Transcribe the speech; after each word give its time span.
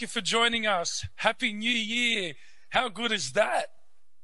Thank 0.00 0.14
you 0.14 0.20
for 0.22 0.24
joining 0.24 0.66
us. 0.66 1.06
Happy 1.16 1.52
New 1.52 1.70
Year. 1.70 2.32
How 2.70 2.88
good 2.88 3.12
is 3.12 3.32
that? 3.32 3.66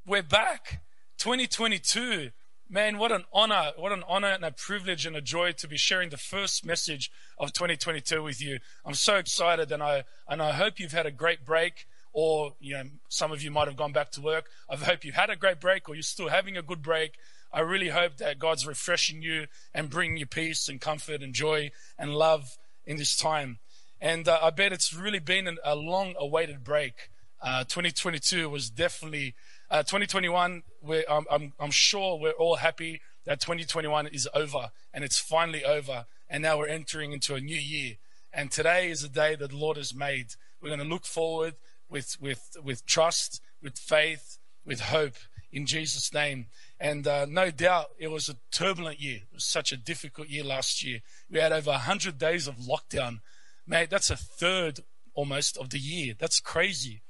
We're 0.07 0.23
back. 0.23 0.81
2022. 1.19 2.31
Man, 2.67 2.97
what 2.97 3.11
an 3.11 3.25
honor. 3.31 3.73
What 3.75 3.91
an 3.91 4.03
honor 4.07 4.29
and 4.29 4.43
a 4.43 4.49
privilege 4.49 5.05
and 5.05 5.15
a 5.15 5.21
joy 5.21 5.51
to 5.51 5.67
be 5.67 5.77
sharing 5.77 6.09
the 6.09 6.17
first 6.17 6.65
message 6.65 7.11
of 7.37 7.53
2022 7.53 8.23
with 8.23 8.41
you. 8.41 8.57
I'm 8.85 8.95
so 8.95 9.17
excited 9.17 9.71
and 9.71 9.83
I, 9.83 10.05
and 10.27 10.41
I 10.41 10.53
hope 10.53 10.79
you've 10.79 10.93
had 10.93 11.05
a 11.05 11.11
great 11.11 11.45
break 11.45 11.85
or, 12.11 12.55
you 12.59 12.73
know, 12.73 12.85
some 13.07 13.31
of 13.31 13.43
you 13.43 13.51
might 13.51 13.67
have 13.67 13.77
gone 13.77 13.93
back 13.93 14.09
to 14.13 14.21
work. 14.21 14.47
I 14.67 14.77
hope 14.77 15.05
you've 15.05 15.13
had 15.13 15.29
a 15.29 15.35
great 15.35 15.61
break 15.61 15.87
or 15.87 15.93
you're 15.93 16.01
still 16.01 16.29
having 16.29 16.57
a 16.57 16.63
good 16.63 16.81
break. 16.81 17.19
I 17.53 17.59
really 17.59 17.89
hope 17.89 18.17
that 18.17 18.39
God's 18.39 18.65
refreshing 18.65 19.21
you 19.21 19.45
and 19.75 19.91
bringing 19.91 20.17
you 20.17 20.25
peace 20.25 20.69
and 20.69 20.81
comfort 20.81 21.21
and 21.21 21.35
joy 21.35 21.69
and 21.99 22.15
love 22.15 22.57
in 22.83 22.97
this 22.97 23.15
time. 23.15 23.59
And 23.99 24.27
uh, 24.27 24.39
I 24.41 24.49
bet 24.51 24.71
it's 24.71 24.93
really 24.93 25.19
been 25.19 25.47
an, 25.47 25.57
a 25.63 25.75
long 25.75 26.13
awaited 26.19 26.63
break. 26.63 27.09
Uh, 27.41 27.63
2022 27.63 28.49
was 28.49 28.69
definitely, 28.69 29.35
uh, 29.69 29.83
2021, 29.83 30.63
I'm, 31.09 31.25
I'm, 31.29 31.53
I'm 31.59 31.71
sure 31.71 32.17
we're 32.17 32.31
all 32.31 32.57
happy 32.57 33.01
that 33.25 33.39
2021 33.39 34.07
is 34.07 34.27
over 34.33 34.71
and 34.93 35.03
it's 35.03 35.19
finally 35.19 35.63
over. 35.63 36.05
And 36.29 36.43
now 36.43 36.57
we're 36.57 36.67
entering 36.67 37.11
into 37.11 37.35
a 37.35 37.41
new 37.41 37.57
year. 37.57 37.95
And 38.33 38.51
today 38.51 38.89
is 38.89 39.03
a 39.03 39.09
day 39.09 39.35
that 39.35 39.49
the 39.51 39.57
Lord 39.57 39.77
has 39.77 39.93
made. 39.93 40.35
We're 40.61 40.69
going 40.69 40.79
to 40.79 40.85
look 40.85 41.05
forward 41.05 41.55
with, 41.89 42.17
with, 42.19 42.57
with 42.63 42.85
trust, 42.85 43.41
with 43.61 43.77
faith, 43.77 44.37
with 44.65 44.81
hope 44.81 45.15
in 45.51 45.65
Jesus' 45.65 46.13
name. 46.13 46.47
And 46.79 47.07
uh, 47.07 47.25
no 47.27 47.51
doubt 47.51 47.87
it 47.97 48.11
was 48.11 48.29
a 48.29 48.35
turbulent 48.51 48.99
year. 48.99 49.17
It 49.17 49.33
was 49.33 49.45
such 49.45 49.71
a 49.71 49.77
difficult 49.77 50.27
year 50.27 50.43
last 50.43 50.83
year. 50.83 50.99
We 51.29 51.39
had 51.39 51.51
over 51.51 51.71
100 51.71 52.17
days 52.17 52.47
of 52.47 52.57
lockdown 52.57 53.19
Mate, 53.67 53.89
that's 53.89 54.09
a 54.09 54.15
third 54.15 54.79
almost 55.13 55.57
of 55.57 55.71
the 55.71 55.79
year. 55.79 56.13
That's 56.17 56.39
crazy. 56.39 57.01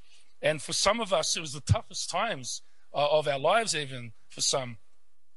And 0.42 0.62
for 0.62 0.74
some 0.74 1.00
of 1.00 1.14
us, 1.14 1.38
it 1.38 1.42
was 1.42 1.54
the 1.54 1.62
toughest 1.62 2.10
times 2.10 2.64
uh, 2.94 3.08
of 3.12 3.28
our 3.28 3.38
lives, 3.38 3.76
even 3.76 4.14
for 4.30 4.42
some. 4.42 4.78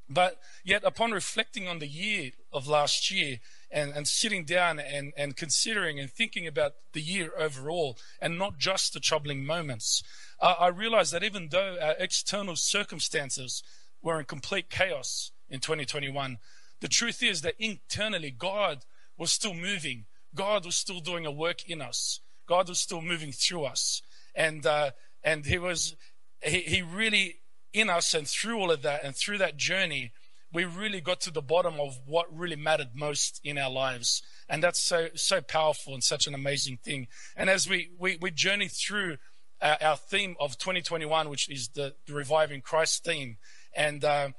But 0.09 0.39
yet, 0.65 0.83
upon 0.83 1.13
reflecting 1.13 1.69
on 1.69 1.79
the 1.79 1.87
year 1.87 2.33
of 2.53 2.67
last 2.67 3.11
year 3.11 3.39
and, 3.71 3.93
and 3.95 4.09
sitting 4.09 4.45
down 4.45 4.81
and, 4.81 5.13
and 5.17 5.37
considering 5.37 6.01
and 6.01 6.11
thinking 6.11 6.47
about 6.47 6.73
the 6.95 7.03
year 7.03 7.31
overall 7.39 7.97
and 8.21 8.37
not 8.37 8.59
just 8.59 8.93
the 8.93 8.99
troubling 8.99 9.45
moments, 9.45 10.03
uh, 10.41 10.55
I 10.59 10.69
realized 10.69 11.13
that 11.13 11.23
even 11.23 11.49
though 11.51 11.77
our 11.81 11.95
external 11.99 12.57
circumstances 12.57 13.63
were 14.03 14.19
in 14.19 14.25
complete 14.25 14.69
chaos 14.69 15.31
in 15.49 15.61
2021, 15.61 16.39
the 16.81 16.89
truth 16.89 17.23
is 17.23 17.43
that 17.43 17.55
internally 17.59 18.31
God 18.33 18.85
was 19.17 19.31
still 19.31 19.55
moving 19.55 20.07
God 20.35 20.65
was 20.65 20.77
still 20.77 21.01
doing 21.01 21.27
a 21.27 21.33
work 21.33 21.69
in 21.69 21.81
us. 21.81 22.21
God 22.47 22.69
was 22.69 22.79
still 22.79 23.01
moving 23.01 23.33
through 23.33 23.65
us. 23.65 24.03
And, 24.35 24.65
uh, 24.65 24.91
and 25.23 25.47
he 25.47 25.59
was, 25.59 25.97
he, 26.43 26.61
he 26.61 26.83
really 26.83 27.37
in 27.73 27.89
us 27.89 28.15
and 28.15 28.27
through 28.27 28.59
all 28.59 28.71
of 28.71 28.83
that 28.83 29.05
and 29.05 29.15
through 29.15 29.39
that 29.39 29.57
journey, 29.57 30.13
we 30.53 30.65
really 30.65 31.01
got 31.01 31.21
to 31.21 31.31
the 31.31 31.43
bottom 31.43 31.79
of 31.79 32.01
what 32.07 32.27
really 32.37 32.57
mattered 32.57 32.91
most 32.95 33.41
in 33.45 33.57
our 33.57 33.71
lives. 33.71 34.23
And 34.49 34.63
that's 34.63 34.81
so, 34.81 35.09
so 35.15 35.41
powerful 35.41 35.95
and 35.95 36.03
such 36.03 36.27
an 36.27 36.35
amazing 36.35 36.79
thing. 36.83 37.07
And 37.37 37.49
as 37.49 37.69
we, 37.69 37.91
we, 37.99 38.19
we 38.21 38.33
journey 38.33 38.67
through 38.67 39.19
our, 39.63 39.79
our 39.81 39.97
theme 39.97 40.35
of 40.41 40.59
2021, 40.59 41.29
which 41.29 41.49
is 41.49 41.69
the, 41.69 41.95
the 42.07 42.15
reviving 42.15 42.63
Christ 42.63 43.05
theme, 43.05 43.37
and, 43.75 44.05
uh, 44.05 44.31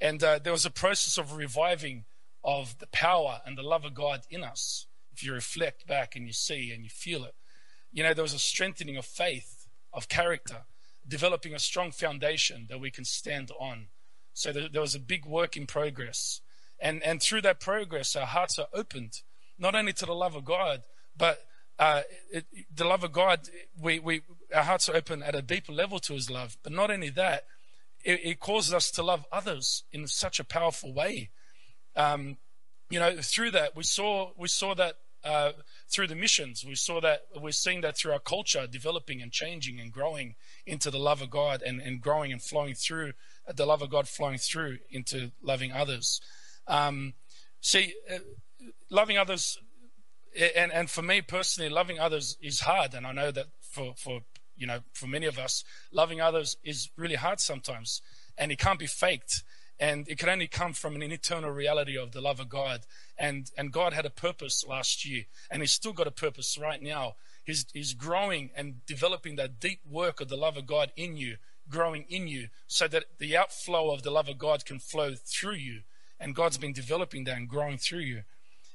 and 0.00 0.22
uh, 0.22 0.38
there 0.38 0.52
was 0.52 0.66
a 0.66 0.70
process 0.70 1.18
of 1.18 1.36
reviving 1.36 2.04
of 2.44 2.78
the 2.78 2.86
power 2.86 3.40
and 3.44 3.58
the 3.58 3.62
love 3.62 3.84
of 3.84 3.94
God 3.94 4.20
in 4.30 4.44
us 4.44 4.86
if 5.16 5.24
you 5.24 5.32
reflect 5.32 5.86
back 5.86 6.14
and 6.14 6.26
you 6.26 6.32
see 6.32 6.70
and 6.70 6.84
you 6.84 6.90
feel 6.90 7.24
it. 7.24 7.34
You 7.90 8.02
know, 8.02 8.12
there 8.12 8.22
was 8.22 8.34
a 8.34 8.38
strengthening 8.38 8.98
of 8.98 9.06
faith, 9.06 9.66
of 9.92 10.10
character, 10.10 10.64
developing 11.08 11.54
a 11.54 11.58
strong 11.58 11.90
foundation 11.90 12.66
that 12.68 12.80
we 12.80 12.90
can 12.90 13.04
stand 13.04 13.50
on. 13.58 13.86
So 14.34 14.52
there, 14.52 14.82
was 14.82 14.94
a 14.94 15.00
big 15.00 15.24
work 15.24 15.56
in 15.56 15.66
progress. 15.66 16.42
And, 16.78 17.02
and 17.02 17.22
through 17.22 17.40
that 17.42 17.60
progress, 17.60 18.14
our 18.14 18.26
hearts 18.26 18.58
are 18.58 18.66
opened, 18.74 19.22
not 19.58 19.74
only 19.74 19.94
to 19.94 20.04
the 20.04 20.14
love 20.14 20.36
of 20.36 20.44
God, 20.44 20.82
but 21.16 21.46
uh, 21.78 22.02
it, 22.30 22.44
the 22.74 22.84
love 22.84 23.02
of 23.02 23.12
God, 23.12 23.48
we, 23.80 23.98
we, 23.98 24.20
our 24.54 24.64
hearts 24.64 24.90
are 24.90 24.96
open 24.96 25.22
at 25.22 25.34
a 25.34 25.40
deeper 25.40 25.72
level 25.72 25.98
to 26.00 26.12
His 26.12 26.28
love. 26.28 26.58
But 26.62 26.72
not 26.72 26.90
only 26.90 27.08
that, 27.10 27.44
it, 28.04 28.20
it 28.22 28.40
causes 28.40 28.74
us 28.74 28.90
to 28.90 29.02
love 29.02 29.24
others 29.32 29.84
in 29.92 30.06
such 30.06 30.38
a 30.38 30.44
powerful 30.44 30.92
way. 30.92 31.30
Um, 31.94 32.36
you 32.90 33.00
know, 33.00 33.16
through 33.20 33.52
that, 33.52 33.74
we 33.74 33.82
saw 33.82 34.32
we 34.36 34.48
saw 34.48 34.74
that 34.74 34.96
uh, 35.24 35.52
through 35.88 36.06
the 36.06 36.14
missions. 36.14 36.64
We 36.64 36.74
saw 36.74 37.00
that 37.00 37.22
we're 37.40 37.52
seeing 37.52 37.80
that 37.82 37.96
through 37.96 38.12
our 38.12 38.18
culture 38.18 38.66
developing 38.66 39.22
and 39.22 39.32
changing 39.32 39.80
and 39.80 39.92
growing 39.92 40.36
into 40.66 40.90
the 40.90 40.98
love 40.98 41.22
of 41.22 41.30
God 41.30 41.62
and, 41.62 41.80
and 41.80 42.00
growing 42.00 42.32
and 42.32 42.42
flowing 42.42 42.74
through 42.74 43.12
the 43.54 43.66
love 43.66 43.82
of 43.82 43.90
God 43.90 44.08
flowing 44.08 44.38
through 44.38 44.78
into 44.90 45.30
loving 45.42 45.72
others. 45.72 46.20
Um, 46.66 47.14
see, 47.60 47.94
uh, 48.12 48.18
loving 48.90 49.18
others, 49.18 49.58
and, 50.56 50.72
and 50.72 50.90
for 50.90 51.02
me 51.02 51.22
personally, 51.22 51.70
loving 51.70 51.98
others 51.98 52.36
is 52.42 52.60
hard. 52.60 52.94
And 52.94 53.06
I 53.06 53.12
know 53.12 53.30
that 53.30 53.46
for, 53.60 53.94
for, 53.96 54.20
you 54.56 54.66
know, 54.66 54.80
for 54.92 55.06
many 55.06 55.26
of 55.26 55.38
us, 55.38 55.64
loving 55.92 56.20
others 56.20 56.56
is 56.64 56.90
really 56.96 57.14
hard 57.14 57.40
sometimes 57.40 58.02
and 58.36 58.52
it 58.52 58.58
can't 58.58 58.78
be 58.78 58.86
faked 58.86 59.42
and 59.78 60.08
it 60.08 60.18
can 60.18 60.28
only 60.28 60.46
come 60.46 60.72
from 60.72 60.96
an 60.96 61.02
eternal 61.02 61.50
reality 61.50 61.96
of 61.98 62.12
the 62.12 62.20
love 62.20 62.40
of 62.40 62.48
God. 62.48 62.80
And 63.18 63.50
and 63.56 63.72
God 63.72 63.92
had 63.92 64.06
a 64.06 64.10
purpose 64.10 64.64
last 64.66 65.04
year, 65.04 65.24
and 65.50 65.62
He's 65.62 65.72
still 65.72 65.92
got 65.92 66.06
a 66.06 66.12
purpose 66.12 66.58
right 66.58 66.82
now. 66.82 67.14
He's 67.44 67.66
He's 67.72 67.94
growing 67.94 68.50
and 68.54 68.84
developing 68.86 69.36
that 69.36 69.60
deep 69.60 69.80
work 69.88 70.20
of 70.20 70.28
the 70.28 70.36
love 70.36 70.56
of 70.56 70.66
God 70.66 70.92
in 70.96 71.16
you, 71.16 71.36
growing 71.68 72.04
in 72.08 72.28
you, 72.28 72.48
so 72.66 72.88
that 72.88 73.04
the 73.18 73.36
outflow 73.36 73.90
of 73.90 74.02
the 74.02 74.10
love 74.10 74.28
of 74.28 74.38
God 74.38 74.64
can 74.64 74.78
flow 74.78 75.14
through 75.14 75.54
you. 75.54 75.80
And 76.18 76.34
God's 76.34 76.58
been 76.58 76.72
developing 76.72 77.24
that 77.24 77.36
and 77.36 77.48
growing 77.48 77.78
through 77.78 78.00
you. 78.00 78.22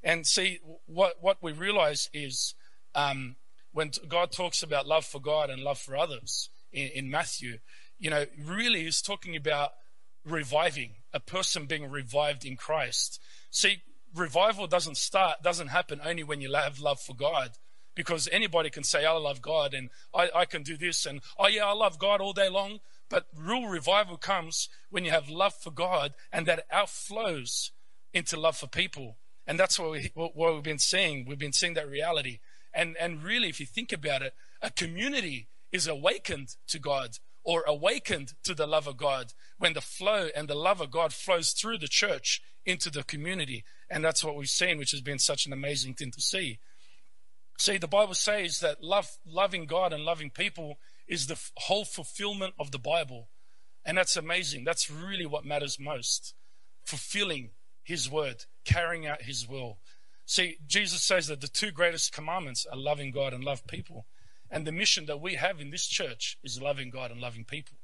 And 0.03 0.25
see 0.25 0.59
what 0.85 1.17
what 1.21 1.37
we 1.41 1.51
realize 1.51 2.09
is 2.13 2.55
um, 2.95 3.35
when 3.73 3.91
God 4.07 4.31
talks 4.31 4.63
about 4.63 4.87
love 4.87 5.05
for 5.05 5.19
God 5.19 5.49
and 5.49 5.61
love 5.61 5.79
for 5.79 5.95
others 5.95 6.49
in, 6.71 6.87
in 6.87 7.11
Matthew, 7.11 7.59
you 7.99 8.09
know, 8.09 8.25
really 8.37 8.83
He's 8.83 9.01
talking 9.01 9.35
about 9.35 9.71
reviving, 10.25 10.91
a 11.13 11.19
person 11.19 11.65
being 11.65 11.89
revived 11.89 12.45
in 12.45 12.55
Christ. 12.55 13.19
See, 13.49 13.81
revival 14.15 14.67
doesn't 14.67 14.97
start, 14.97 15.41
doesn't 15.43 15.67
happen 15.67 16.01
only 16.03 16.23
when 16.23 16.41
you 16.41 16.53
have 16.53 16.79
love 16.79 16.99
for 16.99 17.15
God. 17.15 17.51
Because 17.93 18.29
anybody 18.31 18.69
can 18.69 18.83
say, 18.83 19.05
I 19.05 19.11
love 19.11 19.41
God 19.41 19.73
and 19.73 19.89
I, 20.15 20.29
I 20.33 20.45
can 20.45 20.63
do 20.63 20.77
this 20.77 21.05
and, 21.05 21.19
oh 21.37 21.47
yeah, 21.47 21.65
I 21.65 21.73
love 21.73 21.99
God 21.99 22.21
all 22.21 22.31
day 22.31 22.49
long. 22.49 22.79
But 23.09 23.27
real 23.35 23.65
revival 23.65 24.15
comes 24.15 24.69
when 24.89 25.03
you 25.03 25.11
have 25.11 25.29
love 25.29 25.53
for 25.53 25.71
God 25.71 26.13
and 26.31 26.45
that 26.45 26.69
outflows 26.71 27.71
into 28.13 28.39
love 28.39 28.55
for 28.55 28.67
people. 28.67 29.17
And 29.45 29.59
that's 29.59 29.77
what, 29.77 29.91
we, 29.91 30.11
what 30.13 30.35
we've 30.35 30.63
been 30.63 30.79
seeing. 30.79 31.25
We've 31.25 31.37
been 31.37 31.51
seeing 31.51 31.73
that 31.73 31.89
reality. 31.89 32.39
And, 32.73 32.95
and 32.97 33.21
really, 33.21 33.49
if 33.49 33.59
you 33.59 33.65
think 33.65 33.91
about 33.91 34.21
it, 34.21 34.33
a 34.61 34.71
community 34.71 35.49
is 35.73 35.87
awakened 35.87 36.55
to 36.67 36.79
God 36.79 37.17
or 37.43 37.63
awakened 37.67 38.33
to 38.43 38.53
the 38.53 38.67
love 38.67 38.87
of 38.87 38.97
God 38.97 39.33
when 39.57 39.73
the 39.73 39.81
flow 39.81 40.29
and 40.35 40.47
the 40.47 40.55
love 40.55 40.79
of 40.79 40.91
God 40.91 41.11
flows 41.11 41.51
through 41.51 41.79
the 41.79 41.87
church 41.87 42.41
into 42.65 42.89
the 42.89 43.03
community. 43.03 43.63
And 43.89 44.03
that's 44.03 44.23
what 44.23 44.35
we've 44.35 44.47
seen, 44.47 44.77
which 44.77 44.91
has 44.91 45.01
been 45.01 45.19
such 45.19 45.45
an 45.45 45.53
amazing 45.53 45.95
thing 45.95 46.11
to 46.11 46.21
see. 46.21 46.59
See, 47.57 47.77
the 47.77 47.87
Bible 47.87 48.15
says 48.15 48.59
that 48.59 48.83
love, 48.83 49.17
loving 49.25 49.65
God 49.65 49.93
and 49.93 50.03
loving 50.03 50.29
people 50.29 50.79
is 51.07 51.27
the 51.27 51.39
whole 51.57 51.85
fulfillment 51.85 52.53
of 52.59 52.71
the 52.71 52.79
Bible. 52.79 53.29
And 53.85 53.97
that's 53.97 54.17
amazing. 54.17 54.63
That's 54.63 54.89
really 54.89 55.25
what 55.25 55.45
matters 55.45 55.79
most. 55.79 56.33
Fulfilling 56.85 57.51
His 57.83 58.09
word, 58.09 58.45
carrying 58.65 59.05
out 59.05 59.23
His 59.23 59.47
will. 59.47 59.79
See, 60.25 60.57
Jesus 60.65 61.03
says 61.03 61.27
that 61.27 61.41
the 61.41 61.47
two 61.47 61.71
greatest 61.71 62.13
commandments 62.13 62.65
are 62.71 62.77
loving 62.77 63.11
God 63.11 63.33
and 63.33 63.43
love 63.43 63.67
people. 63.67 64.05
And 64.49 64.65
the 64.65 64.71
mission 64.71 65.05
that 65.05 65.21
we 65.21 65.35
have 65.35 65.59
in 65.59 65.71
this 65.71 65.87
church 65.87 66.37
is 66.43 66.61
loving 66.61 66.89
God 66.89 67.11
and 67.11 67.21
loving 67.21 67.45
people. 67.45 67.77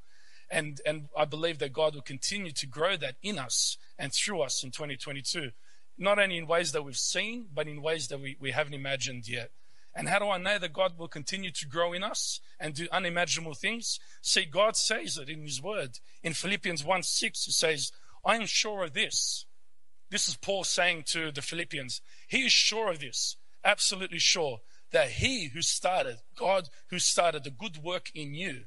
And, 0.49 0.79
and 0.85 1.09
I 1.17 1.25
believe 1.25 1.59
that 1.59 1.73
God 1.73 1.93
will 1.93 2.01
continue 2.01 2.51
to 2.51 2.67
grow 2.67 2.95
that 2.97 3.15
in 3.21 3.37
us 3.37 3.77
and 3.99 4.13
through 4.13 4.41
us 4.41 4.63
in 4.63 4.71
2022, 4.71 5.51
not 5.97 6.19
only 6.19 6.37
in 6.37 6.47
ways 6.47 6.71
that 6.71 6.83
we've 6.83 6.97
seen, 6.97 7.47
but 7.53 7.67
in 7.67 7.81
ways 7.81 8.07
that 8.07 8.21
we, 8.21 8.37
we 8.39 8.51
haven't 8.51 8.73
imagined 8.73 9.27
yet. 9.27 9.51
And 9.93 10.07
how 10.07 10.19
do 10.19 10.29
I 10.29 10.37
know 10.37 10.59
that 10.59 10.73
God 10.73 10.97
will 10.97 11.07
continue 11.07 11.49
to 11.51 11.67
grow 11.67 11.91
in 11.91 12.03
us 12.03 12.39
and 12.59 12.75
do 12.75 12.87
unimaginable 12.91 13.55
things? 13.55 13.99
See, 14.21 14.45
God 14.45 14.77
says 14.77 15.17
it 15.17 15.27
in 15.27 15.41
His 15.41 15.61
Word. 15.61 15.99
In 16.21 16.33
Philippians 16.33 16.83
1 16.83 17.03
6, 17.03 17.45
He 17.45 17.51
says, 17.51 17.91
I 18.23 18.35
am 18.35 18.45
sure 18.45 18.83
of 18.83 18.93
this. 18.93 19.45
This 20.09 20.29
is 20.29 20.37
Paul 20.37 20.63
saying 20.63 21.03
to 21.07 21.31
the 21.31 21.41
Philippians. 21.41 22.01
He 22.27 22.45
is 22.45 22.51
sure 22.51 22.91
of 22.91 22.99
this, 22.99 23.37
absolutely 23.65 24.19
sure 24.19 24.59
that 24.91 25.09
he 25.09 25.47
who 25.47 25.61
started, 25.61 26.17
God 26.37 26.69
who 26.89 26.99
started 26.99 27.43
the 27.43 27.49
good 27.49 27.83
work 27.83 28.11
in 28.15 28.33
you, 28.33 28.65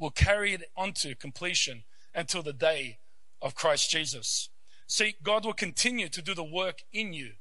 will 0.00 0.10
carry 0.10 0.54
it 0.54 0.64
on 0.76 0.92
to 0.94 1.14
completion 1.14 1.84
until 2.12 2.42
the 2.42 2.52
day 2.52 2.98
of 3.40 3.54
Christ 3.54 3.90
Jesus. 3.90 4.48
See, 4.88 5.14
God 5.22 5.44
will 5.44 5.52
continue 5.52 6.08
to 6.08 6.20
do 6.20 6.34
the 6.34 6.42
work 6.42 6.82
in 6.92 7.12
you. 7.12 7.34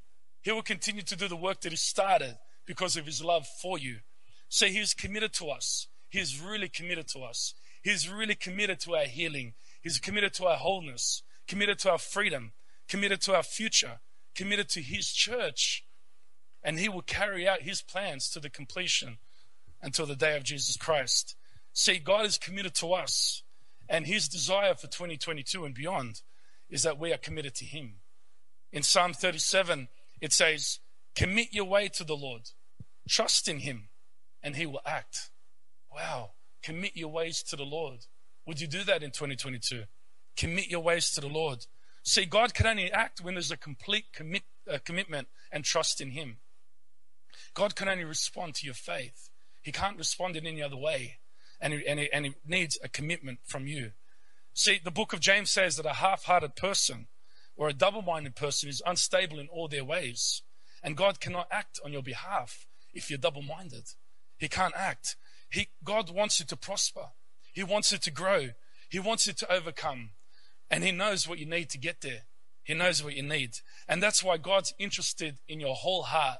He 0.44 0.52
will 0.52 0.62
continue 0.62 1.02
to 1.02 1.16
do 1.16 1.28
the 1.28 1.36
work 1.36 1.62
that 1.62 1.72
He 1.72 1.78
started 1.78 2.38
because 2.68 2.96
of 2.96 3.08
His 3.08 3.24
love 3.24 3.48
for 3.48 3.80
you. 3.80 4.02
So 4.50 4.66
he's 4.66 4.96
committed 4.96 5.32
to 5.34 5.50
us. 5.50 5.88
He's 6.10 6.42
really 6.42 6.68
committed 6.68 7.08
to 7.10 7.20
us. 7.20 7.54
He's 7.84 8.10
really 8.10 8.36
committed 8.36 8.80
to 8.82 8.96
our 8.96 9.06
healing. 9.06 9.54
He's 9.82 10.00
committed 10.00 10.34
to 10.34 10.48
our 10.48 10.58
wholeness, 10.58 11.22
committed 11.48 11.80
to 11.80 11.92
our 11.92 12.00
freedom, 12.00 12.54
committed 12.90 13.22
to 13.22 13.36
our 13.36 13.44
future, 13.44 14.00
committed 14.36 14.68
to 14.70 14.82
his 14.82 15.14
church. 15.14 15.86
And 16.64 16.80
he 16.80 16.90
will 16.90 17.04
carry 17.04 17.48
out 17.48 17.62
his 17.62 17.82
plans 17.82 18.30
to 18.32 18.40
the 18.40 18.50
completion 18.50 19.20
until 19.82 20.08
the 20.08 20.16
day 20.16 20.36
of 20.36 20.44
Jesus 20.44 20.76
Christ. 20.76 21.36
See, 21.74 22.00
God 22.00 22.26
is 22.26 22.38
committed 22.38 22.76
to 22.76 22.94
us, 22.94 23.44
and 23.88 24.06
his 24.06 24.28
desire 24.28 24.76
for 24.76 24.88
2022 24.88 25.66
and 25.66 25.74
beyond 25.74 26.22
is 26.70 26.84
that 26.84 27.00
we 27.00 27.14
are 27.14 27.18
committed 27.18 27.56
to 27.56 27.66
him. 27.66 27.96
In 28.72 28.84
Psalm 28.84 29.14
37, 29.14 29.88
it 30.22 30.34
says, 30.34 30.80
Commit 31.16 31.54
your 31.54 31.66
way 31.66 31.88
to 31.90 32.04
the 32.04 32.16
Lord, 32.16 32.52
trust 33.08 33.48
in 33.48 33.60
him, 33.60 33.90
and 34.44 34.56
he 34.56 34.66
will 34.66 34.82
act. 34.86 35.32
Wow. 35.92 36.32
Commit 36.62 36.96
your 36.96 37.10
ways 37.10 37.42
to 37.44 37.56
the 37.56 37.64
Lord. 37.64 38.06
Would 38.46 38.62
you 38.62 38.68
do 38.68 38.84
that 38.84 39.04
in 39.04 39.12
2022? 39.12 39.84
Commit 40.36 40.70
your 40.70 40.82
ways 40.82 41.12
to 41.12 41.22
the 41.22 41.28
Lord. 41.28 41.66
See, 42.04 42.26
God 42.26 42.54
can 42.54 42.66
only 42.66 42.92
act 42.92 43.22
when 43.22 43.36
there's 43.36 43.52
a 43.52 43.58
complete 43.58 44.06
commit, 44.14 44.44
uh, 44.72 44.78
commitment 44.84 45.28
and 45.52 45.64
trust 45.64 46.02
in 46.02 46.12
Him. 46.12 46.38
God 47.54 47.76
can 47.76 47.90
only 47.90 48.04
respond 48.04 48.56
to 48.56 48.66
your 48.66 48.76
faith. 48.76 49.30
He 49.62 49.72
can't 49.72 49.98
respond 49.98 50.36
in 50.36 50.48
any 50.48 50.62
other 50.62 50.78
way. 50.78 51.20
And 51.62 51.74
he, 51.74 51.88
and, 51.88 52.00
he, 52.00 52.12
and 52.12 52.26
he 52.26 52.34
needs 52.46 52.78
a 52.84 52.90
commitment 52.90 53.40
from 53.46 53.68
you. 53.68 53.92
See, 54.54 54.80
the 54.84 54.92
book 54.92 55.14
of 55.14 55.20
James 55.20 55.50
says 55.52 55.76
that 55.76 55.86
a 55.86 55.94
half 55.94 56.24
hearted 56.26 56.56
person 56.56 57.08
or 57.56 57.70
a 57.70 57.74
double 57.74 58.02
minded 58.02 58.36
person 58.36 58.70
is 58.70 58.82
unstable 58.86 59.40
in 59.40 59.48
all 59.50 59.68
their 59.68 59.84
ways. 59.84 60.42
And 60.82 60.96
God 60.96 61.20
cannot 61.20 61.48
act 61.52 61.80
on 61.84 61.92
your 61.92 62.04
behalf 62.04 62.66
if 62.94 63.10
you're 63.10 63.20
double 63.20 63.42
minded. 63.42 63.90
He 64.38 64.48
can't 64.48 64.74
act. 64.76 65.18
He, 65.52 65.68
God 65.84 66.10
wants 66.10 66.40
you 66.40 66.46
to 66.48 66.56
prosper. 66.56 67.10
He 67.54 67.64
wants 67.64 67.92
you 67.92 67.98
to 67.98 68.12
grow. 68.12 68.50
He 68.90 69.00
wants 69.00 69.28
you 69.28 69.34
to 69.34 69.52
overcome. 69.52 70.12
And 70.70 70.84
He 70.84 70.92
knows 70.92 71.28
what 71.28 71.40
you 71.40 71.46
need 71.46 71.70
to 71.72 71.78
get 71.78 72.02
there. 72.02 72.24
He 72.64 72.74
knows 72.74 73.04
what 73.04 73.16
you 73.16 73.24
need. 73.24 73.58
And 73.88 74.02
that's 74.02 74.24
why 74.24 74.38
God's 74.38 74.74
interested 74.80 75.40
in 75.48 75.60
your 75.60 75.76
whole 75.76 76.04
heart. 76.04 76.40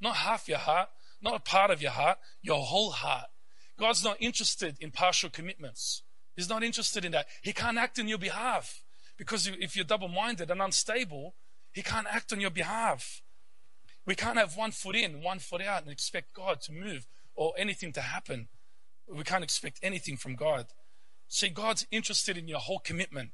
Not 0.00 0.16
half 0.16 0.48
your 0.48 0.58
heart, 0.58 0.88
not 1.22 1.36
a 1.36 1.40
part 1.40 1.70
of 1.70 1.82
your 1.82 1.92
heart, 1.92 2.18
your 2.42 2.62
whole 2.62 2.90
heart. 2.90 3.26
God's 3.78 4.04
not 4.04 4.16
interested 4.20 4.76
in 4.80 4.90
partial 4.90 5.30
commitments. 5.30 6.02
He's 6.34 6.48
not 6.48 6.62
interested 6.62 7.04
in 7.04 7.12
that. 7.12 7.26
He 7.42 7.52
can't 7.52 7.78
act 7.78 7.98
on 7.98 8.08
your 8.08 8.18
behalf 8.18 8.82
because 9.16 9.46
if 9.46 9.76
you're 9.76 9.84
double 9.84 10.08
minded 10.08 10.50
and 10.50 10.60
unstable, 10.60 11.34
He 11.72 11.82
can't 11.82 12.06
act 12.10 12.32
on 12.32 12.40
your 12.40 12.50
behalf. 12.50 13.22
We 14.06 14.14
can't 14.14 14.38
have 14.38 14.56
one 14.56 14.70
foot 14.70 14.94
in, 14.94 15.22
one 15.22 15.40
foot 15.40 15.62
out, 15.62 15.82
and 15.82 15.90
expect 15.90 16.34
God 16.34 16.60
to 16.62 16.72
move 16.72 17.06
or 17.34 17.52
anything 17.58 17.92
to 17.94 18.00
happen. 18.00 18.48
We 19.08 19.24
can't 19.24 19.44
expect 19.44 19.80
anything 19.82 20.16
from 20.16 20.36
God. 20.36 20.66
See, 21.28 21.48
God's 21.48 21.86
interested 21.90 22.36
in 22.36 22.48
your 22.48 22.60
whole 22.60 22.78
commitment. 22.78 23.30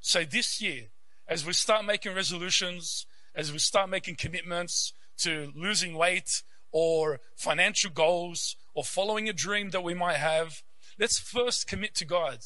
So 0.00 0.24
this 0.24 0.60
year, 0.60 0.88
as 1.26 1.44
we 1.44 1.52
start 1.52 1.84
making 1.84 2.14
resolutions, 2.14 3.06
as 3.34 3.52
we 3.52 3.58
start 3.58 3.90
making 3.90 4.16
commitments 4.16 4.92
to 5.18 5.52
losing 5.56 5.94
weight 5.94 6.42
or 6.70 7.20
financial 7.36 7.90
goals 7.90 8.56
or 8.74 8.84
following 8.84 9.28
a 9.28 9.32
dream 9.32 9.70
that 9.70 9.84
we 9.84 9.94
might 9.94 10.16
have, 10.16 10.62
let's 10.98 11.18
first 11.18 11.66
commit 11.66 11.94
to 11.96 12.04
God. 12.04 12.38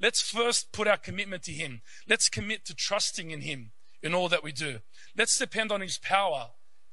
Let's 0.00 0.20
first 0.20 0.72
put 0.72 0.88
our 0.88 0.96
commitment 0.96 1.42
to 1.44 1.52
Him. 1.52 1.82
Let's 2.08 2.28
commit 2.28 2.64
to 2.66 2.74
trusting 2.74 3.30
in 3.30 3.42
Him 3.42 3.72
in 4.02 4.14
all 4.14 4.28
that 4.28 4.44
we 4.44 4.52
do. 4.52 4.80
Let's 5.16 5.38
depend 5.38 5.72
on 5.72 5.80
His 5.80 5.98
power, 5.98 6.50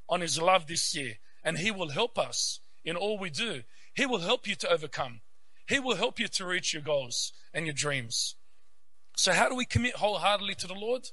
on 0.07 0.21
His 0.21 0.41
love 0.41 0.67
this 0.67 0.95
year, 0.95 1.15
and 1.43 1.57
He 1.57 1.71
will 1.71 1.89
help 1.89 2.17
us 2.17 2.59
in 2.83 2.95
all 2.95 3.17
we 3.17 3.29
do. 3.29 3.63
He 3.93 4.05
will 4.05 4.19
help 4.19 4.47
you 4.47 4.55
to 4.55 4.71
overcome. 4.71 5.21
He 5.67 5.79
will 5.79 5.95
help 5.95 6.19
you 6.19 6.27
to 6.27 6.45
reach 6.45 6.73
your 6.73 6.81
goals 6.81 7.33
and 7.53 7.65
your 7.65 7.73
dreams. 7.73 8.35
So, 9.17 9.33
how 9.33 9.49
do 9.49 9.55
we 9.55 9.65
commit 9.65 9.97
wholeheartedly 9.97 10.55
to 10.55 10.67
the 10.67 10.73
Lord? 10.73 11.09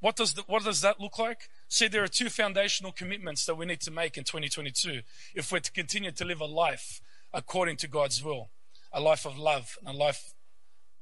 What 0.00 0.16
does, 0.16 0.34
the, 0.34 0.42
what 0.46 0.64
does 0.64 0.82
that 0.82 1.00
look 1.00 1.18
like? 1.18 1.48
See, 1.68 1.88
there 1.88 2.04
are 2.04 2.08
two 2.08 2.28
foundational 2.28 2.92
commitments 2.92 3.44
that 3.46 3.56
we 3.56 3.66
need 3.66 3.80
to 3.80 3.90
make 3.90 4.16
in 4.16 4.24
2022 4.24 5.00
if 5.34 5.50
we're 5.50 5.58
to 5.58 5.72
continue 5.72 6.12
to 6.12 6.24
live 6.24 6.40
a 6.40 6.46
life 6.46 7.00
according 7.34 7.76
to 7.78 7.88
God's 7.88 8.22
will, 8.22 8.50
a 8.92 9.00
life 9.00 9.26
of 9.26 9.36
love, 9.38 9.76
and 9.84 9.94
a 9.94 9.98
life 9.98 10.32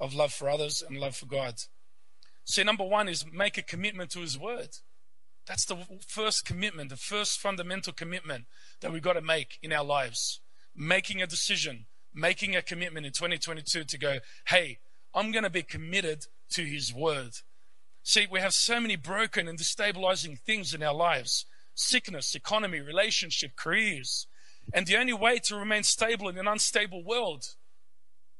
of 0.00 0.14
love 0.14 0.32
for 0.32 0.48
others 0.48 0.82
and 0.86 0.98
love 0.98 1.16
for 1.16 1.26
God. 1.26 1.54
See, 2.44 2.64
number 2.64 2.84
one 2.84 3.08
is 3.08 3.24
make 3.30 3.58
a 3.58 3.62
commitment 3.62 4.10
to 4.10 4.20
His 4.20 4.38
Word. 4.38 4.70
That's 5.46 5.64
the 5.66 5.76
first 6.06 6.44
commitment, 6.46 6.88
the 6.90 6.96
first 6.96 7.38
fundamental 7.38 7.92
commitment 7.92 8.44
that 8.80 8.92
we've 8.92 9.02
got 9.02 9.14
to 9.14 9.20
make 9.20 9.58
in 9.62 9.72
our 9.72 9.84
lives. 9.84 10.40
Making 10.74 11.22
a 11.22 11.26
decision, 11.26 11.86
making 12.14 12.56
a 12.56 12.62
commitment 12.62 13.06
in 13.06 13.12
2022 13.12 13.84
to 13.84 13.98
go, 13.98 14.18
hey, 14.48 14.78
I'm 15.14 15.30
going 15.30 15.44
to 15.44 15.50
be 15.50 15.62
committed 15.62 16.26
to 16.50 16.64
His 16.64 16.92
Word. 16.92 17.32
See, 18.06 18.26
we 18.30 18.40
have 18.40 18.52
so 18.52 18.78
many 18.78 18.96
broken 18.96 19.48
and 19.48 19.58
destabilizing 19.58 20.38
things 20.38 20.74
in 20.74 20.82
our 20.82 20.94
lives 20.94 21.46
sickness, 21.74 22.36
economy, 22.36 22.80
relationship, 22.80 23.56
careers. 23.56 24.28
And 24.72 24.86
the 24.86 24.96
only 24.96 25.12
way 25.12 25.38
to 25.38 25.56
remain 25.56 25.82
stable 25.82 26.28
in 26.28 26.38
an 26.38 26.46
unstable 26.46 27.02
world, 27.02 27.56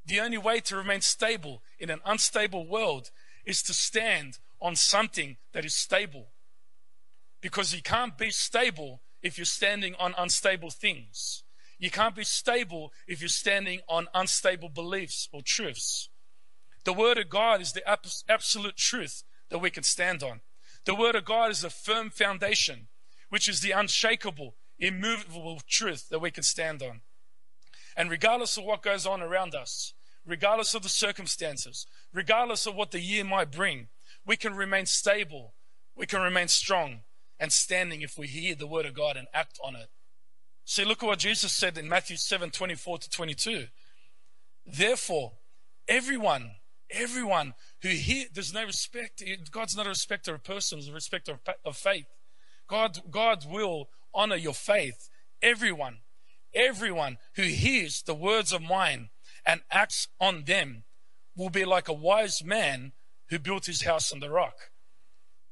the 0.06 0.20
only 0.20 0.38
way 0.38 0.60
to 0.60 0.76
remain 0.76 1.00
stable 1.00 1.62
in 1.78 1.90
an 1.90 2.00
unstable 2.04 2.68
world 2.68 3.10
is 3.44 3.62
to 3.62 3.74
stand 3.74 4.38
on 4.60 4.76
something 4.76 5.38
that 5.52 5.64
is 5.64 5.74
stable 5.74 6.28
because 7.40 7.74
you 7.74 7.82
can't 7.82 8.16
be 8.16 8.30
stable 8.30 9.02
if 9.22 9.36
you're 9.36 9.44
standing 9.44 9.94
on 9.98 10.14
unstable 10.16 10.70
things. 10.70 11.42
You 11.78 11.90
can't 11.90 12.14
be 12.14 12.24
stable 12.24 12.92
if 13.08 13.20
you're 13.20 13.28
standing 13.28 13.80
on 13.88 14.08
unstable 14.14 14.68
beliefs 14.68 15.28
or 15.32 15.42
truths. 15.42 16.08
The 16.84 16.92
Word 16.92 17.18
of 17.18 17.28
God 17.28 17.60
is 17.60 17.72
the 17.72 17.82
absolute 18.28 18.76
truth 18.76 19.24
that 19.50 19.58
we 19.58 19.70
can 19.70 19.82
stand 19.82 20.22
on. 20.22 20.40
The 20.84 20.94
Word 20.94 21.14
of 21.14 21.24
God 21.24 21.50
is 21.50 21.64
a 21.64 21.70
firm 21.70 22.10
foundation, 22.10 22.88
which 23.30 23.48
is 23.48 23.60
the 23.60 23.70
unshakable, 23.70 24.54
immovable 24.78 25.60
truth 25.68 26.08
that 26.10 26.20
we 26.20 26.30
can 26.30 26.42
stand 26.42 26.82
on. 26.82 27.00
And 27.96 28.10
regardless 28.10 28.56
of 28.56 28.64
what 28.64 28.82
goes 28.82 29.06
on 29.06 29.22
around 29.22 29.54
us, 29.54 29.94
regardless 30.26 30.74
of 30.74 30.82
the 30.82 30.88
circumstances, 30.88 31.86
regardless 32.12 32.66
of 32.66 32.74
what 32.74 32.90
the 32.90 33.00
year 33.00 33.24
might 33.24 33.50
bring, 33.50 33.88
we 34.26 34.36
can 34.36 34.54
remain 34.54 34.86
stable, 34.86 35.54
we 35.96 36.06
can 36.06 36.22
remain 36.22 36.48
strong, 36.48 37.00
and 37.38 37.52
standing 37.52 38.02
if 38.02 38.16
we 38.18 38.26
hear 38.26 38.54
the 38.54 38.66
word 38.66 38.86
of 38.86 38.94
God 38.94 39.16
and 39.16 39.26
act 39.34 39.58
on 39.62 39.76
it. 39.76 39.88
See, 40.64 40.84
look 40.84 41.02
at 41.02 41.06
what 41.06 41.18
Jesus 41.18 41.52
said 41.52 41.76
in 41.76 41.88
Matthew 41.88 42.16
7 42.16 42.50
24 42.50 42.98
to 42.98 43.10
22. 43.10 43.66
Therefore, 44.66 45.32
everyone, 45.86 46.52
everyone 46.94 47.54
who 47.82 47.88
hear, 47.88 48.26
there's 48.32 48.54
no 48.54 48.64
respect, 48.64 49.22
God's 49.50 49.76
not 49.76 49.86
a 49.86 49.90
respecter 49.90 50.34
of 50.34 50.44
persons, 50.44 50.88
a 50.88 50.92
respecter 50.92 51.32
of, 51.32 51.40
of 51.64 51.76
faith. 51.76 52.06
God, 52.68 52.98
God 53.10 53.44
will 53.48 53.88
honor 54.14 54.36
your 54.36 54.54
faith. 54.54 55.08
Everyone, 55.42 55.98
everyone 56.54 57.18
who 57.36 57.42
hears 57.42 58.02
the 58.02 58.14
words 58.14 58.52
of 58.52 58.62
mine 58.62 59.10
and 59.44 59.60
acts 59.70 60.08
on 60.20 60.44
them 60.44 60.84
will 61.36 61.50
be 61.50 61.64
like 61.64 61.88
a 61.88 61.92
wise 61.92 62.42
man 62.44 62.92
who 63.28 63.38
built 63.38 63.66
his 63.66 63.82
house 63.82 64.12
on 64.12 64.20
the 64.20 64.30
rock. 64.30 64.54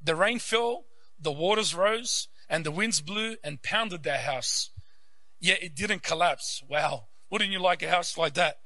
The 0.03 0.15
rain 0.15 0.39
fell, 0.39 0.85
the 1.21 1.33
waters 1.33 1.75
rose 1.75 2.29
and 2.49 2.65
the 2.65 2.71
winds 2.71 3.01
blew 3.01 3.37
and 3.45 3.63
pounded 3.63 4.03
their 4.03 4.19
house. 4.19 4.71
Yet 5.41 5.63
it 5.63 5.75
didn't 5.75 6.03
collapse. 6.03 6.63
Wow. 6.69 7.09
Wouldn't 7.31 7.51
you 7.51 7.61
like 7.61 7.83
a 7.83 7.91
house 7.91 8.17
like 8.17 8.35
that? 8.35 8.57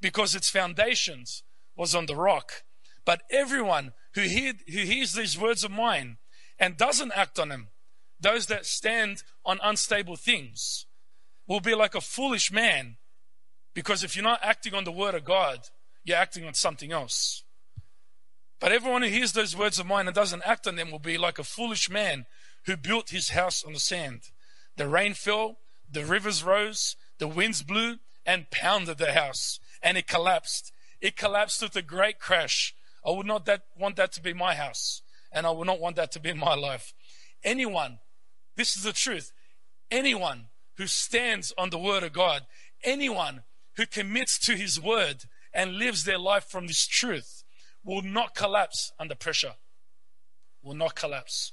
Because 0.00 0.34
its 0.34 0.50
foundations 0.50 1.42
was 1.76 1.94
on 1.94 2.06
the 2.06 2.16
rock. 2.16 2.64
But 3.04 3.22
everyone 3.30 3.92
who, 4.14 4.22
who 4.22 4.80
hears 4.80 5.12
these 5.12 5.38
words 5.38 5.62
of 5.62 5.70
mine 5.70 6.18
and 6.58 6.76
doesn't 6.76 7.12
act 7.12 7.38
on 7.38 7.50
them, 7.50 7.68
those 8.18 8.46
that 8.46 8.66
stand 8.66 9.22
on 9.44 9.60
unstable 9.62 10.16
things, 10.16 10.86
will 11.46 11.60
be 11.60 11.74
like 11.74 11.94
a 11.94 12.00
foolish 12.00 12.50
man. 12.50 12.96
Because 13.74 14.02
if 14.02 14.16
you're 14.16 14.22
not 14.22 14.40
acting 14.42 14.74
on 14.74 14.84
the 14.84 14.92
word 14.92 15.14
of 15.14 15.24
God, 15.24 15.60
you're 16.02 16.16
acting 16.16 16.46
on 16.46 16.54
something 16.54 16.92
else. 16.92 17.44
But 18.58 18.72
everyone 18.72 19.02
who 19.02 19.08
hears 19.08 19.32
those 19.32 19.56
words 19.56 19.78
of 19.78 19.86
mine 19.86 20.06
and 20.06 20.14
doesn't 20.14 20.42
act 20.46 20.66
on 20.66 20.76
them 20.76 20.90
will 20.90 20.98
be 20.98 21.18
like 21.18 21.38
a 21.38 21.44
foolish 21.44 21.90
man 21.90 22.24
who 22.64 22.76
built 22.76 23.10
his 23.10 23.30
house 23.30 23.62
on 23.62 23.74
the 23.74 23.78
sand. 23.78 24.22
The 24.76 24.88
rain 24.88 25.14
fell, 25.14 25.58
the 25.90 26.04
rivers 26.04 26.42
rose, 26.42 26.96
the 27.18 27.28
winds 27.28 27.62
blew 27.62 27.96
and 28.24 28.50
pounded 28.50 28.98
the 28.98 29.12
house, 29.12 29.60
and 29.82 29.96
it 29.96 30.08
collapsed. 30.08 30.72
It 31.00 31.16
collapsed 31.16 31.62
with 31.62 31.76
a 31.76 31.82
great 31.82 32.18
crash. 32.18 32.74
I 33.04 33.10
would 33.10 33.26
not 33.26 33.44
that, 33.46 33.62
want 33.78 33.96
that 33.96 34.12
to 34.12 34.22
be 34.22 34.32
my 34.32 34.54
house, 34.54 35.02
and 35.32 35.46
I 35.46 35.50
would 35.50 35.66
not 35.66 35.80
want 35.80 35.96
that 35.96 36.12
to 36.12 36.20
be 36.20 36.32
my 36.32 36.54
life. 36.54 36.92
Anyone, 37.44 37.98
this 38.56 38.76
is 38.76 38.82
the 38.82 38.92
truth, 38.92 39.32
anyone 39.90 40.46
who 40.76 40.86
stands 40.86 41.52
on 41.56 41.70
the 41.70 41.78
word 41.78 42.02
of 42.02 42.12
God, 42.12 42.46
anyone 42.82 43.42
who 43.76 43.86
commits 43.86 44.38
to 44.40 44.56
his 44.56 44.80
word 44.80 45.24
and 45.54 45.76
lives 45.76 46.04
their 46.04 46.18
life 46.18 46.44
from 46.44 46.66
this 46.66 46.86
truth, 46.86 47.44
will 47.84 48.02
not 48.02 48.34
collapse 48.34 48.92
under 48.98 49.14
pressure, 49.14 49.54
will 50.62 50.74
not 50.74 50.96
collapse. 50.96 51.52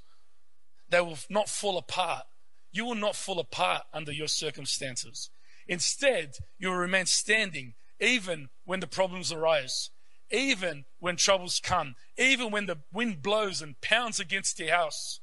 They 0.89 1.01
will 1.01 1.19
not 1.29 1.50
fall 1.50 1.77
apart. 1.77 2.25
You 2.71 2.85
will 2.85 2.95
not 2.95 3.15
fall 3.15 3.39
apart 3.39 3.83
under 3.93 4.12
your 4.12 4.27
circumstances. 4.27 5.29
Instead, 5.67 6.33
you'll 6.57 6.75
remain 6.75 7.05
standing 7.05 7.75
even 8.03 8.50
when 8.65 8.81
the 8.81 8.88
problems 8.88 9.31
arise, 9.31 9.89
even 10.29 10.86
when 11.00 11.15
troubles 11.15 11.60
come, 11.63 11.95
even 12.17 12.51
when 12.51 12.65
the 12.65 12.79
wind 12.91 13.22
blows 13.22 13.62
and 13.62 13.79
pounds 13.81 14.19
against 14.19 14.60
your 14.60 14.75
house. 14.75 15.22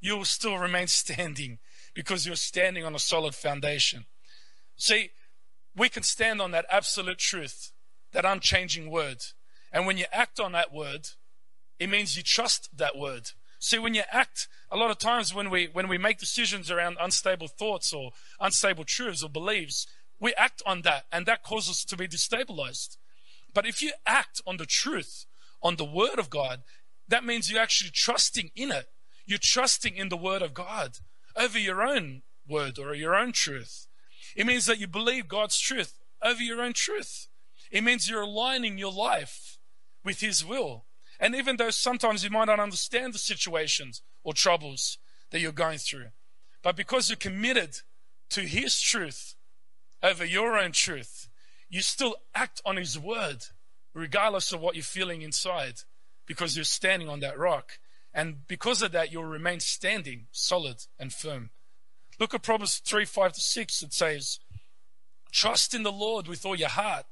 You 0.00 0.16
will 0.16 0.24
still 0.24 0.58
remain 0.58 0.88
standing 0.88 1.58
because 1.94 2.26
you're 2.26 2.36
standing 2.36 2.84
on 2.84 2.94
a 2.94 2.98
solid 2.98 3.34
foundation. 3.34 4.06
See, 4.76 5.10
we 5.76 5.88
can 5.88 6.02
stand 6.02 6.40
on 6.40 6.50
that 6.52 6.66
absolute 6.70 7.18
truth, 7.18 7.72
that 8.12 8.24
unchanging 8.24 8.90
word. 8.90 9.18
And 9.72 9.86
when 9.86 9.98
you 9.98 10.06
act 10.12 10.40
on 10.40 10.52
that 10.52 10.72
word, 10.72 11.08
it 11.78 11.88
means 11.88 12.16
you 12.16 12.22
trust 12.22 12.68
that 12.76 12.96
word. 12.96 13.30
See, 13.58 13.78
when 13.78 13.94
you 13.94 14.02
act, 14.10 14.48
a 14.72 14.76
lot 14.76 14.90
of 14.90 14.98
times 14.98 15.32
when 15.32 15.48
we, 15.48 15.68
when 15.72 15.86
we 15.86 15.98
make 15.98 16.18
decisions 16.18 16.68
around 16.68 16.96
unstable 17.00 17.46
thoughts 17.46 17.92
or 17.92 18.10
unstable 18.40 18.84
truths 18.84 19.22
or 19.22 19.28
beliefs, 19.28 19.86
we 20.22 20.32
act 20.34 20.62
on 20.64 20.82
that 20.82 21.06
and 21.10 21.26
that 21.26 21.42
causes 21.42 21.70
us 21.70 21.84
to 21.84 21.96
be 21.96 22.06
destabilized. 22.06 22.96
But 23.52 23.66
if 23.66 23.82
you 23.82 23.90
act 24.06 24.40
on 24.46 24.56
the 24.56 24.64
truth, 24.64 25.26
on 25.62 25.74
the 25.76 25.84
word 25.84 26.18
of 26.18 26.30
God, 26.30 26.62
that 27.08 27.24
means 27.24 27.50
you're 27.50 27.60
actually 27.60 27.90
trusting 27.90 28.52
in 28.54 28.70
it. 28.70 28.86
You're 29.26 29.40
trusting 29.42 29.96
in 29.96 30.10
the 30.10 30.16
word 30.16 30.40
of 30.40 30.54
God 30.54 30.98
over 31.36 31.58
your 31.58 31.82
own 31.82 32.22
word 32.48 32.78
or 32.78 32.94
your 32.94 33.16
own 33.16 33.32
truth. 33.32 33.88
It 34.36 34.46
means 34.46 34.66
that 34.66 34.78
you 34.78 34.86
believe 34.86 35.26
God's 35.26 35.58
truth 35.58 35.98
over 36.22 36.40
your 36.40 36.62
own 36.62 36.72
truth. 36.72 37.26
It 37.72 37.82
means 37.82 38.08
you're 38.08 38.22
aligning 38.22 38.78
your 38.78 38.92
life 38.92 39.58
with 40.04 40.20
His 40.20 40.44
will. 40.44 40.84
And 41.18 41.34
even 41.34 41.56
though 41.56 41.70
sometimes 41.70 42.22
you 42.22 42.30
might 42.30 42.44
not 42.44 42.60
understand 42.60 43.12
the 43.12 43.18
situations 43.18 44.02
or 44.22 44.34
troubles 44.34 44.98
that 45.30 45.40
you're 45.40 45.50
going 45.50 45.78
through, 45.78 46.10
but 46.62 46.76
because 46.76 47.10
you're 47.10 47.16
committed 47.16 47.78
to 48.30 48.42
His 48.42 48.80
truth 48.80 49.34
over 50.02 50.24
your 50.24 50.58
own 50.58 50.72
truth, 50.72 51.28
you 51.68 51.80
still 51.80 52.16
act 52.34 52.60
on 52.64 52.76
His 52.76 52.98
word, 52.98 53.44
regardless 53.94 54.52
of 54.52 54.60
what 54.60 54.74
you're 54.74 54.82
feeling 54.82 55.22
inside, 55.22 55.80
because 56.26 56.56
you're 56.56 56.64
standing 56.64 57.08
on 57.08 57.20
that 57.20 57.38
rock. 57.38 57.78
And 58.14 58.46
because 58.46 58.82
of 58.82 58.92
that, 58.92 59.10
you'll 59.10 59.24
remain 59.24 59.60
standing 59.60 60.26
solid 60.32 60.84
and 60.98 61.12
firm. 61.12 61.50
Look 62.18 62.34
at 62.34 62.42
Proverbs 62.42 62.78
3 62.78 63.04
5 63.04 63.32
to 63.32 63.40
6. 63.40 63.82
It 63.82 63.92
says, 63.94 64.38
Trust 65.30 65.74
in 65.74 65.82
the 65.82 65.92
Lord 65.92 66.28
with 66.28 66.44
all 66.44 66.54
your 66.54 66.68
heart 66.68 67.06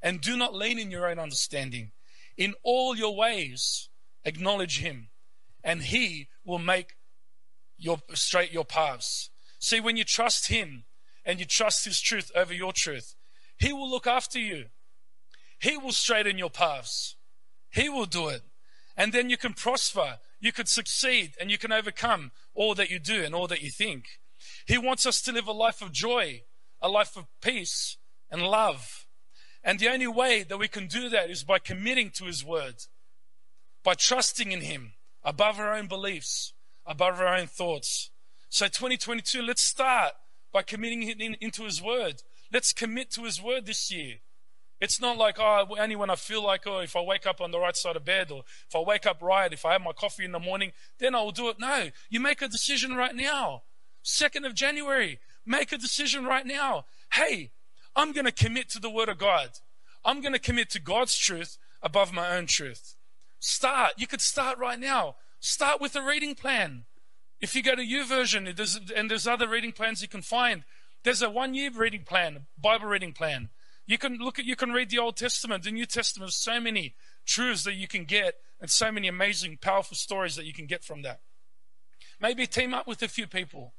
and 0.00 0.20
do 0.20 0.36
not 0.36 0.54
lean 0.54 0.78
in 0.78 0.90
your 0.90 1.08
own 1.08 1.18
understanding. 1.18 1.90
In 2.36 2.54
all 2.62 2.96
your 2.96 3.16
ways, 3.16 3.88
acknowledge 4.24 4.78
Him, 4.78 5.08
and 5.64 5.82
He 5.82 6.28
will 6.44 6.58
make 6.60 6.94
your 7.76 7.98
straight 8.14 8.52
your 8.52 8.64
paths. 8.64 9.30
See, 9.58 9.80
when 9.80 9.96
you 9.96 10.04
trust 10.04 10.48
Him 10.48 10.84
and 11.28 11.38
you 11.38 11.46
trust 11.46 11.84
His 11.84 12.00
truth 12.00 12.32
over 12.34 12.52
your 12.52 12.72
truth, 12.74 13.14
He 13.56 13.72
will 13.72 13.88
look 13.88 14.08
after 14.08 14.40
you. 14.40 14.64
He 15.60 15.76
will 15.76 15.92
straighten 15.92 16.38
your 16.38 16.50
paths. 16.50 17.14
He 17.70 17.88
will 17.88 18.06
do 18.06 18.26
it. 18.26 18.42
And 18.96 19.12
then 19.12 19.30
you 19.30 19.36
can 19.36 19.52
prosper 19.52 20.18
you 20.40 20.52
can 20.52 20.66
succeed 20.66 21.34
and 21.40 21.50
you 21.50 21.58
can 21.58 21.72
overcome 21.72 22.30
all 22.54 22.74
that 22.74 22.90
you 22.90 22.98
do 22.98 23.24
and 23.24 23.34
all 23.34 23.46
that 23.48 23.62
you 23.62 23.70
think. 23.70 24.04
He 24.66 24.78
wants 24.78 25.06
us 25.06 25.20
to 25.22 25.32
live 25.32 25.48
a 25.48 25.52
life 25.52 25.82
of 25.82 25.92
joy, 25.92 26.42
a 26.80 26.88
life 26.88 27.16
of 27.16 27.26
peace 27.42 27.96
and 28.30 28.42
love. 28.42 29.06
And 29.64 29.78
the 29.78 29.88
only 29.88 30.06
way 30.06 30.44
that 30.44 30.58
we 30.58 30.68
can 30.68 30.86
do 30.86 31.08
that 31.08 31.30
is 31.30 31.42
by 31.42 31.58
committing 31.58 32.10
to 32.14 32.24
His 32.24 32.44
Word, 32.44 32.76
by 33.82 33.94
trusting 33.94 34.52
in 34.52 34.60
Him 34.60 34.92
above 35.24 35.58
our 35.58 35.74
own 35.74 35.88
beliefs, 35.88 36.52
above 36.86 37.20
our 37.20 37.34
own 37.36 37.48
thoughts. 37.48 38.10
So 38.48 38.66
2022, 38.66 39.42
let's 39.42 39.62
start 39.62 40.12
by 40.52 40.62
committing 40.62 41.02
it 41.02 41.20
into 41.20 41.64
His 41.64 41.82
Word. 41.82 42.22
Let's 42.52 42.72
commit 42.72 43.10
to 43.12 43.22
His 43.22 43.42
Word 43.42 43.66
this 43.66 43.90
year. 43.90 44.16
It's 44.80 45.00
not 45.00 45.18
like, 45.18 45.38
oh, 45.40 45.66
only 45.78 45.96
when 45.96 46.10
I 46.10 46.14
feel 46.14 46.42
like, 46.42 46.66
oh, 46.66 46.78
if 46.78 46.94
I 46.94 47.00
wake 47.00 47.26
up 47.26 47.40
on 47.40 47.50
the 47.50 47.58
right 47.58 47.76
side 47.76 47.96
of 47.96 48.04
bed 48.04 48.30
or 48.30 48.44
if 48.68 48.76
I 48.76 48.80
wake 48.80 49.06
up 49.06 49.20
right, 49.20 49.52
if 49.52 49.64
I 49.64 49.72
have 49.72 49.82
my 49.82 49.92
coffee 49.92 50.24
in 50.24 50.32
the 50.32 50.38
morning, 50.38 50.72
then 50.98 51.14
I 51.14 51.22
will 51.22 51.32
do 51.32 51.48
it. 51.48 51.58
No, 51.58 51.90
you 52.08 52.20
make 52.20 52.42
a 52.42 52.48
decision 52.48 52.94
right 52.94 53.14
now. 53.14 53.62
2nd 54.04 54.46
of 54.46 54.54
January, 54.54 55.18
make 55.44 55.72
a 55.72 55.78
decision 55.78 56.24
right 56.24 56.46
now. 56.46 56.84
Hey, 57.14 57.50
I'm 57.96 58.12
going 58.12 58.26
to 58.26 58.32
commit 58.32 58.68
to 58.70 58.78
the 58.78 58.90
Word 58.90 59.08
of 59.08 59.18
God. 59.18 59.50
I'm 60.04 60.20
going 60.20 60.32
to 60.32 60.38
commit 60.38 60.70
to 60.70 60.80
God's 60.80 61.16
truth 61.18 61.58
above 61.82 62.12
my 62.12 62.36
own 62.36 62.46
truth. 62.46 62.94
Start. 63.40 63.94
You 63.96 64.06
could 64.06 64.20
start 64.20 64.58
right 64.58 64.78
now. 64.78 65.16
Start 65.40 65.80
with 65.80 65.96
a 65.96 66.02
reading 66.02 66.36
plan. 66.36 66.84
If 67.40 67.54
you 67.54 67.62
go 67.62 67.74
to 67.74 67.82
YouVersion, 67.82 68.56
there's, 68.56 68.80
and 68.94 69.10
there's 69.10 69.26
other 69.26 69.48
reading 69.48 69.72
plans 69.72 70.02
you 70.02 70.08
can 70.08 70.22
find, 70.22 70.64
there's 71.04 71.22
a 71.22 71.30
one 71.30 71.54
year 71.54 71.70
reading 71.74 72.04
plan, 72.04 72.46
Bible 72.60 72.86
reading 72.86 73.12
plan. 73.12 73.50
You 73.86 73.96
can 73.96 74.16
look 74.16 74.38
at, 74.38 74.44
you 74.44 74.56
can 74.56 74.72
read 74.72 74.90
the 74.90 74.98
Old 74.98 75.16
Testament, 75.16 75.64
the 75.64 75.70
New 75.70 75.86
Testament, 75.86 76.32
so 76.32 76.60
many 76.60 76.94
truths 77.26 77.64
that 77.64 77.74
you 77.74 77.88
can 77.88 78.04
get 78.04 78.34
and 78.60 78.70
so 78.70 78.90
many 78.90 79.08
amazing, 79.08 79.58
powerful 79.60 79.96
stories 79.96 80.36
that 80.36 80.44
you 80.44 80.52
can 80.52 80.66
get 80.66 80.84
from 80.84 81.02
that. 81.02 81.20
Maybe 82.20 82.46
team 82.46 82.74
up 82.74 82.86
with 82.86 83.02
a 83.02 83.08
few 83.08 83.26
people, 83.26 83.74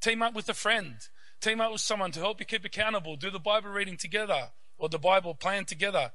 team 0.00 0.22
up 0.22 0.34
with 0.34 0.48
a 0.48 0.54
friend, 0.54 0.96
team 1.40 1.60
up 1.60 1.72
with 1.72 1.80
someone 1.80 2.12
to 2.12 2.20
help 2.20 2.38
you 2.38 2.46
keep 2.46 2.64
accountable, 2.64 3.16
do 3.16 3.30
the 3.30 3.40
Bible 3.40 3.70
reading 3.70 3.96
together 3.96 4.50
or 4.78 4.88
the 4.88 4.98
Bible 4.98 5.34
plan 5.34 5.64
together. 5.64 6.12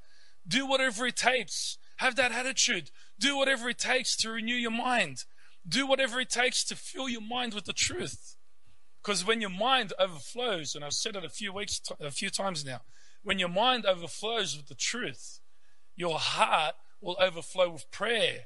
Do 0.48 0.66
whatever 0.66 1.06
it 1.08 1.16
takes. 1.16 1.78
Have 1.98 2.16
that 2.16 2.32
attitude. 2.32 2.92
Do 3.20 3.38
whatever 3.38 3.70
it 3.70 3.78
takes 3.78 4.16
to 4.18 4.30
renew 4.30 4.56
your 4.56 4.72
mind. 4.72 5.26
Do 5.68 5.88
whatever 5.88 6.20
it 6.20 6.30
takes 6.30 6.64
to 6.66 6.76
fill 6.76 7.10
your 7.10 7.22
mind 7.22 7.54
with 7.54 7.66
the 7.66 7.74
truth. 7.74 8.36
Because 9.02 9.26
when 9.26 9.42
your 9.42 9.50
mind 9.50 9.94
overflows, 10.00 10.76
and 10.76 10.84
I've 10.84 10.94
said 10.94 11.16
it 11.16 11.24
a 11.24 11.30
few 11.30 11.54
weeks, 11.54 11.82
a 12.00 12.12
few 12.12 12.30
times 12.30 12.66
now, 12.66 12.82
when 13.24 13.40
your 13.40 13.50
mind 13.50 13.86
overflows 13.86 14.56
with 14.56 14.68
the 14.68 14.76
truth, 14.76 15.40
your 15.96 16.18
heart 16.20 16.76
will 17.02 17.18
overflow 17.20 17.70
with 17.70 17.90
prayer. 17.92 18.46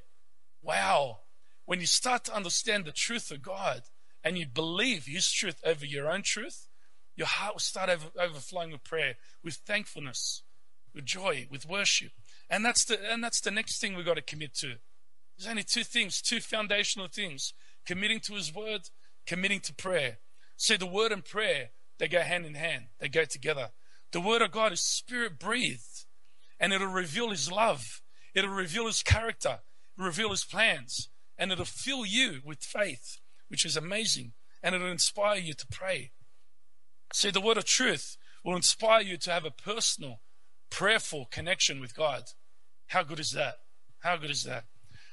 Wow. 0.62 1.20
When 1.66 1.80
you 1.80 1.88
start 1.88 2.26
to 2.26 2.36
understand 2.36 2.86
the 2.86 2.92
truth 2.92 3.32
of 3.32 3.42
God 3.42 3.84
and 4.24 4.38
you 4.38 4.46
believe 4.48 5.06
His 5.06 5.32
truth 5.32 5.62
over 5.66 5.86
your 5.86 6.10
own 6.12 6.24
truth, 6.24 6.68
your 7.16 7.28
heart 7.28 7.56
will 7.56 7.60
start 7.60 7.90
over, 7.90 8.08
overflowing 8.20 8.72
with 8.72 8.84
prayer, 8.84 9.16
with 9.44 9.56
thankfulness, 9.56 10.44
with 10.94 11.06
joy, 11.06 11.48
with 11.50 11.68
worship. 11.68 12.12
And 12.50 12.66
that's 12.66 12.86
the, 12.86 13.00
and 13.12 13.24
that's 13.24 13.42
the 13.42 13.52
next 13.52 13.80
thing 13.80 13.96
we've 13.96 14.06
got 14.06 14.16
to 14.16 14.22
commit 14.22 14.56
to. 14.56 14.76
There's 15.40 15.50
only 15.50 15.64
two 15.64 15.86
things, 15.86 16.22
two 16.22 16.42
foundational 16.42 17.08
things 17.08 17.54
committing 17.86 18.20
to 18.22 18.34
His 18.34 18.54
Word, 18.54 18.90
committing 19.26 19.62
to 19.62 19.74
prayer. 19.74 20.18
See, 20.58 20.76
the 20.76 20.86
Word 20.86 21.14
and 21.14 21.24
prayer, 21.24 21.70
they 21.98 22.10
go 22.10 22.20
hand 22.20 22.46
in 22.46 22.56
hand, 22.56 22.88
they 23.00 23.08
go 23.08 23.24
together. 23.24 23.70
The 24.12 24.20
Word 24.20 24.42
of 24.42 24.52
God 24.52 24.74
is 24.74 24.82
spirit 24.82 25.40
breathed 25.40 26.06
and 26.60 26.74
it'll 26.74 26.88
reveal 26.88 27.30
His 27.30 27.50
love, 27.50 28.02
it'll 28.36 28.50
reveal 28.50 28.88
His 28.88 29.02
character, 29.02 29.60
reveal 29.98 30.32
His 30.32 30.44
plans, 30.44 31.08
and 31.38 31.54
it'll 31.54 31.64
fill 31.64 32.06
you 32.06 32.42
with 32.44 32.60
faith, 32.60 33.22
which 33.48 33.64
is 33.64 33.78
amazing, 33.78 34.34
and 34.62 34.76
it'll 34.76 34.92
inspire 34.92 35.40
you 35.40 35.54
to 35.54 35.68
pray. 35.68 36.12
See, 37.14 37.32
the 37.32 37.40
Word 37.40 37.56
of 37.56 37.64
truth 37.64 38.18
will 38.44 38.58
inspire 38.58 39.04
you 39.04 39.16
to 39.16 39.32
have 39.32 39.46
a 39.46 39.52
personal, 39.52 40.20
prayerful 40.70 41.30
connection 41.32 41.80
with 41.80 41.96
God. 41.96 42.24
How 42.88 43.04
good 43.04 43.22
is 43.22 43.32
that? 43.32 43.60
How 44.00 44.18
good 44.18 44.32
is 44.32 44.44
that? 44.44 44.66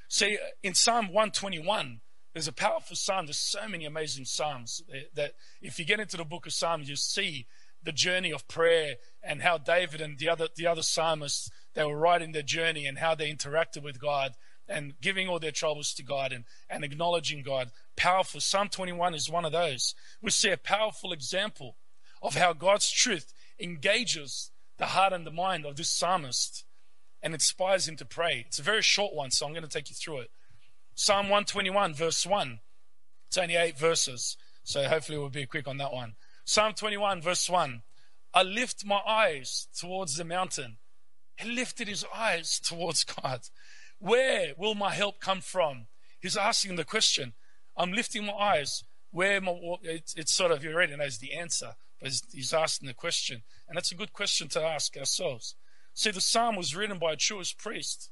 See, 0.08 0.38
in 0.62 0.74
Psalm 0.74 1.06
121, 1.06 2.00
there's 2.32 2.48
a 2.48 2.52
powerful 2.52 2.96
psalm. 2.96 3.26
There's 3.26 3.38
so 3.38 3.66
many 3.66 3.86
amazing 3.86 4.26
psalms 4.26 4.82
that 5.14 5.32
if 5.62 5.78
you 5.78 5.84
get 5.84 6.00
into 6.00 6.18
the 6.18 6.24
book 6.24 6.46
of 6.46 6.52
Psalms, 6.52 6.88
you 6.88 6.96
see 6.96 7.46
the 7.82 7.92
journey 7.92 8.30
of 8.30 8.46
prayer 8.46 8.96
and 9.22 9.42
how 9.42 9.56
David 9.56 10.00
and 10.00 10.18
the 10.18 10.28
other 10.28 10.48
the 10.54 10.66
other 10.66 10.82
psalmists 10.82 11.50
they 11.74 11.84
were 11.84 11.96
writing 11.96 12.32
their 12.32 12.42
journey 12.42 12.86
and 12.86 12.98
how 12.98 13.14
they 13.14 13.32
interacted 13.32 13.82
with 13.82 14.00
God 14.00 14.34
and 14.68 15.00
giving 15.00 15.28
all 15.28 15.38
their 15.38 15.50
troubles 15.50 15.94
to 15.94 16.02
God 16.02 16.32
and, 16.32 16.44
and 16.68 16.84
acknowledging 16.84 17.42
God. 17.42 17.70
Powerful. 17.96 18.40
Psalm 18.40 18.68
21 18.68 19.14
is 19.14 19.30
one 19.30 19.44
of 19.44 19.52
those. 19.52 19.94
We 20.20 20.30
see 20.30 20.50
a 20.50 20.58
powerful 20.58 21.12
example 21.12 21.76
of 22.20 22.34
how 22.34 22.52
God's 22.52 22.90
truth 22.90 23.32
engages 23.58 24.50
the 24.76 24.86
heart 24.86 25.14
and 25.14 25.26
the 25.26 25.30
mind 25.30 25.64
of 25.64 25.76
this 25.76 25.88
psalmist 25.88 26.65
and 27.26 27.34
inspires 27.34 27.88
him 27.88 27.96
to 27.96 28.04
pray. 28.04 28.44
It's 28.46 28.60
a 28.60 28.62
very 28.62 28.82
short 28.82 29.12
one, 29.12 29.32
so 29.32 29.44
I'm 29.44 29.52
going 29.52 29.64
to 29.64 29.68
take 29.68 29.90
you 29.90 29.96
through 29.96 30.20
it. 30.20 30.30
Psalm 30.94 31.24
121, 31.24 31.92
verse 31.92 32.24
1. 32.24 32.60
It's 33.26 33.36
only 33.36 33.56
eight 33.56 33.76
verses, 33.76 34.36
so 34.62 34.84
hopefully 34.84 35.18
we'll 35.18 35.28
be 35.28 35.44
quick 35.44 35.66
on 35.66 35.78
that 35.78 35.92
one. 35.92 36.14
Psalm 36.44 36.72
21, 36.74 37.20
verse 37.20 37.50
1. 37.50 37.82
I 38.32 38.44
lift 38.44 38.86
my 38.86 39.00
eyes 39.04 39.66
towards 39.76 40.14
the 40.14 40.24
mountain. 40.24 40.76
He 41.36 41.50
lifted 41.50 41.88
his 41.88 42.04
eyes 42.14 42.60
towards 42.60 43.02
God. 43.02 43.40
Where 43.98 44.52
will 44.56 44.76
my 44.76 44.94
help 44.94 45.18
come 45.18 45.40
from? 45.40 45.88
He's 46.20 46.36
asking 46.36 46.76
the 46.76 46.84
question. 46.84 47.32
I'm 47.76 47.90
lifting 47.92 48.24
my 48.24 48.34
eyes. 48.34 48.84
Where 49.10 49.40
my, 49.40 49.58
it's, 49.82 50.14
it's 50.14 50.32
sort 50.32 50.52
of, 50.52 50.62
you 50.62 50.70
already 50.70 50.94
knows 50.94 51.18
the 51.18 51.32
answer, 51.32 51.74
but 52.00 52.20
he's 52.30 52.54
asking 52.54 52.86
the 52.86 52.94
question. 52.94 53.42
And 53.66 53.76
that's 53.76 53.90
a 53.90 53.96
good 53.96 54.12
question 54.12 54.46
to 54.50 54.62
ask 54.62 54.96
ourselves. 54.96 55.56
See, 55.96 56.10
the 56.10 56.20
psalm 56.20 56.56
was 56.56 56.76
written 56.76 56.98
by 56.98 57.14
a 57.14 57.16
Jewish 57.16 57.56
priest, 57.56 58.10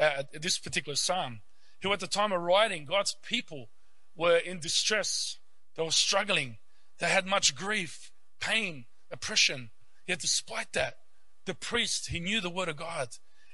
uh, 0.00 0.22
this 0.32 0.58
particular 0.58 0.96
psalm, 0.96 1.42
who 1.82 1.92
at 1.92 2.00
the 2.00 2.06
time 2.06 2.32
of 2.32 2.40
writing, 2.40 2.86
God's 2.86 3.14
people 3.22 3.68
were 4.16 4.38
in 4.38 4.60
distress. 4.60 5.38
They 5.76 5.82
were 5.82 5.90
struggling. 5.90 6.56
They 6.98 7.10
had 7.10 7.26
much 7.26 7.54
grief, 7.54 8.10
pain, 8.40 8.86
oppression. 9.10 9.70
Yet, 10.06 10.20
despite 10.20 10.72
that, 10.72 11.00
the 11.44 11.54
priest, 11.54 12.08
he 12.08 12.18
knew 12.18 12.40
the 12.40 12.48
word 12.48 12.70
of 12.70 12.76
God 12.76 13.08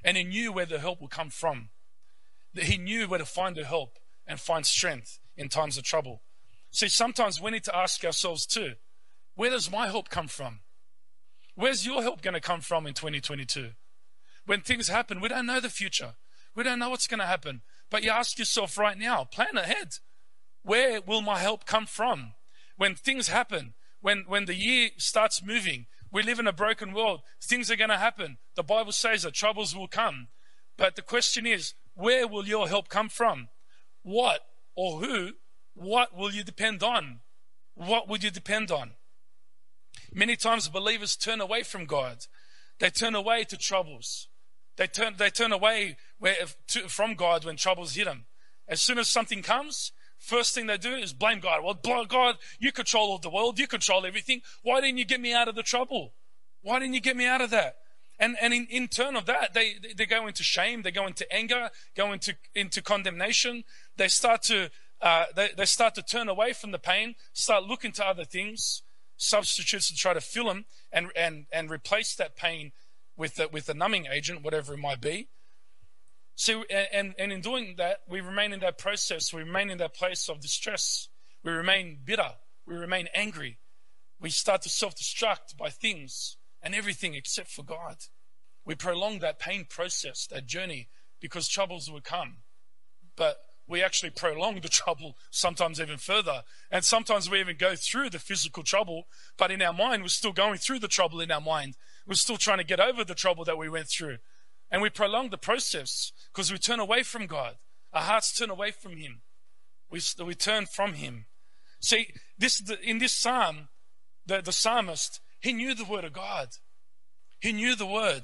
and 0.05 0.15
he 0.15 0.23
knew 0.23 0.53
where 0.53 0.65
the 0.65 0.79
help 0.79 1.01
would 1.01 1.11
come 1.11 1.29
from. 1.29 1.69
He 2.53 2.77
knew 2.77 3.09
where 3.09 3.19
to 3.19 3.25
find 3.25 3.57
the 3.57 3.65
help 3.65 3.99
and 4.25 4.39
find 4.39 4.65
strength 4.65 5.19
in 5.35 5.49
times 5.49 5.77
of 5.77 5.83
trouble. 5.83 6.21
See, 6.71 6.87
sometimes 6.87 7.41
we 7.41 7.51
need 7.51 7.65
to 7.65 7.75
ask 7.75 8.05
ourselves 8.05 8.45
too 8.45 8.75
where 9.35 9.49
does 9.49 9.69
my 9.69 9.87
help 9.87 10.07
come 10.07 10.29
from? 10.29 10.61
Where's 11.55 11.85
your 11.85 12.01
help 12.01 12.21
going 12.21 12.33
to 12.33 12.41
come 12.41 12.61
from 12.61 12.85
in 12.85 12.93
2022? 12.93 13.71
When 14.45 14.61
things 14.61 14.89
happen, 14.89 15.21
we 15.21 15.29
don't 15.29 15.45
know 15.45 15.59
the 15.59 15.69
future. 15.69 16.15
We 16.53 16.63
don't 16.63 16.79
know 16.79 16.89
what's 16.89 17.07
going 17.07 17.19
to 17.21 17.25
happen. 17.25 17.61
But 17.89 18.03
you 18.03 18.11
ask 18.11 18.37
yourself 18.37 18.77
right 18.77 18.97
now, 18.97 19.23
plan 19.23 19.57
ahead. 19.57 19.95
Where 20.63 21.01
will 21.01 21.21
my 21.21 21.39
help 21.39 21.65
come 21.65 21.85
from? 21.85 22.33
When 22.77 22.95
things 22.95 23.29
happen, 23.29 23.73
when, 24.01 24.25
when 24.27 24.45
the 24.45 24.55
year 24.55 24.89
starts 24.97 25.43
moving, 25.43 25.87
we 26.11 26.23
live 26.23 26.39
in 26.39 26.47
a 26.47 26.53
broken 26.53 26.93
world. 26.93 27.21
Things 27.41 27.71
are 27.71 27.75
going 27.75 27.89
to 27.89 27.97
happen. 27.97 28.37
The 28.55 28.63
Bible 28.63 28.91
says 28.91 29.23
that 29.23 29.33
troubles 29.33 29.75
will 29.75 29.87
come. 29.87 30.27
But 30.77 30.95
the 30.95 31.01
question 31.01 31.45
is, 31.45 31.73
where 31.93 32.27
will 32.27 32.45
your 32.45 32.67
help 32.67 32.89
come 32.89 33.09
from? 33.09 33.47
What 34.03 34.41
or 34.75 34.99
who, 34.99 35.31
what 35.73 36.15
will 36.15 36.31
you 36.31 36.43
depend 36.43 36.83
on? 36.83 37.21
What 37.75 38.07
will 38.07 38.17
you 38.17 38.31
depend 38.31 38.71
on? 38.71 38.91
Many 40.13 40.35
times 40.35 40.67
believers 40.69 41.15
turn 41.15 41.41
away 41.41 41.63
from 41.63 41.85
God. 41.85 42.25
They 42.79 42.89
turn 42.89 43.15
away 43.15 43.43
to 43.45 43.57
troubles. 43.57 44.27
They 44.77 44.87
turn, 44.87 45.15
they 45.17 45.29
turn 45.29 45.51
away 45.51 45.97
where, 46.19 46.35
to, 46.67 46.89
from 46.89 47.15
God 47.15 47.45
when 47.45 47.55
troubles 47.55 47.95
hit 47.95 48.05
them. 48.05 48.25
As 48.67 48.81
soon 48.81 48.97
as 48.97 49.09
something 49.09 49.41
comes, 49.41 49.91
first 50.17 50.53
thing 50.53 50.67
they 50.67 50.77
do 50.77 50.95
is 50.95 51.13
blame 51.13 51.39
God. 51.39 51.63
Well, 51.63 52.05
God, 52.05 52.37
you 52.59 52.71
control 52.71 53.11
all 53.11 53.17
the 53.19 53.29
world. 53.29 53.59
You 53.59 53.67
control 53.67 54.05
everything. 54.05 54.41
Why 54.63 54.81
didn't 54.81 54.97
you 54.97 55.05
get 55.05 55.21
me 55.21 55.33
out 55.33 55.47
of 55.47 55.55
the 55.55 55.63
trouble? 55.63 56.13
Why 56.61 56.79
didn't 56.79 56.95
you 56.95 57.01
get 57.01 57.15
me 57.15 57.25
out 57.25 57.41
of 57.41 57.51
that? 57.51 57.77
And, 58.17 58.37
and 58.41 58.53
in, 58.53 58.67
in 58.69 58.87
turn 58.87 59.15
of 59.15 59.25
that, 59.25 59.53
they, 59.53 59.75
they 59.95 60.05
go 60.05 60.25
into 60.27 60.43
shame, 60.43 60.81
they 60.81 60.91
go 60.91 61.05
into 61.05 61.31
anger, 61.33 61.69
go 61.95 62.13
into, 62.13 62.35
into 62.53 62.81
condemnation. 62.81 63.65
They 63.97 64.07
start 64.07 64.41
to, 64.43 64.71
uh, 65.01 65.25
they, 65.35 65.49
they 65.55 65.65
start 65.65 65.95
to 65.95 66.01
turn 66.01 66.29
away 66.29 66.53
from 66.53 66.71
the 66.71 66.79
pain, 66.79 67.15
start 67.33 67.65
looking 67.65 67.91
to 67.93 68.07
other 68.07 68.23
things, 68.23 68.83
substitutes 69.17 69.87
to 69.87 69.95
try 69.95 70.13
to 70.13 70.21
fill 70.21 70.45
them 70.45 70.65
and, 70.91 71.09
and, 71.15 71.45
and 71.51 71.69
replace 71.69 72.15
that 72.15 72.35
pain 72.35 72.71
with 73.17 73.35
the, 73.35 73.47
with 73.47 73.69
a 73.69 73.73
numbing 73.73 74.07
agent, 74.11 74.43
whatever 74.43 74.73
it 74.73 74.79
might 74.79 75.01
be. 75.01 75.29
So, 76.35 76.63
and, 76.63 77.15
and 77.17 77.31
in 77.31 77.41
doing 77.41 77.75
that, 77.77 77.99
we 78.09 78.19
remain 78.19 78.51
in 78.51 78.59
that 78.59 78.77
process. 78.77 79.33
We 79.33 79.43
remain 79.43 79.69
in 79.69 79.77
that 79.77 79.95
place 79.95 80.27
of 80.27 80.41
distress. 80.41 81.07
We 81.43 81.51
remain 81.51 81.99
bitter. 82.03 82.31
We 82.67 82.75
remain 82.75 83.07
angry. 83.13 83.59
We 84.19 84.29
start 84.29 84.61
to 84.63 84.69
self 84.69 84.95
destruct 84.95 85.57
by 85.57 85.69
things 85.69 86.35
and 86.61 86.75
everything 86.75 87.13
except 87.13 87.51
for 87.51 87.63
God. 87.63 87.97
We 88.65 88.75
prolong 88.75 89.19
that 89.19 89.39
pain 89.39 89.65
process, 89.69 90.27
that 90.27 90.47
journey, 90.47 90.89
because 91.21 91.47
troubles 91.47 91.89
will 91.89 92.01
come. 92.01 92.37
But 93.15 93.37
we 93.67 93.83
actually 93.83 94.11
prolong 94.11 94.61
the 94.61 94.69
trouble 94.69 95.17
sometimes 95.31 95.79
even 95.79 95.97
further. 95.97 96.43
And 96.71 96.83
sometimes 96.85 97.29
we 97.29 97.39
even 97.39 97.57
go 97.57 97.75
through 97.75 98.11
the 98.11 98.19
physical 98.19 98.63
trouble, 98.63 99.07
but 99.37 99.51
in 99.51 99.61
our 99.61 99.73
mind, 99.73 100.03
we're 100.03 100.09
still 100.09 100.33
going 100.33 100.57
through 100.57 100.79
the 100.79 100.87
trouble 100.87 101.19
in 101.21 101.31
our 101.31 101.41
mind. 101.41 101.75
We're 102.07 102.15
still 102.15 102.37
trying 102.37 102.59
to 102.59 102.63
get 102.63 102.79
over 102.79 103.03
the 103.03 103.15
trouble 103.15 103.43
that 103.45 103.57
we 103.57 103.69
went 103.69 103.87
through. 103.87 104.17
And 104.71 104.81
we 104.81 104.89
prolong 104.89 105.29
the 105.29 105.37
process 105.37 106.11
because 106.33 106.51
we 106.51 106.57
turn 106.57 106.79
away 106.79 107.03
from 107.03 107.27
God. 107.27 107.55
Our 107.93 108.03
hearts 108.03 108.37
turn 108.37 108.49
away 108.49 108.71
from 108.71 108.97
Him. 108.97 109.21
We, 109.89 110.01
we 110.23 110.35
turn 110.35 110.65
from 110.65 110.93
Him. 110.93 111.25
See, 111.79 112.07
this, 112.37 112.61
in 112.83 112.99
this 112.99 113.13
psalm, 113.13 113.69
the, 114.25 114.41
the 114.41 114.51
psalmist, 114.51 115.21
he 115.39 115.53
knew 115.53 115.75
the 115.75 115.85
word 115.85 116.03
of 116.03 116.13
God. 116.13 116.49
He 117.39 117.51
knew 117.51 117.75
the 117.75 117.85
word. 117.85 118.23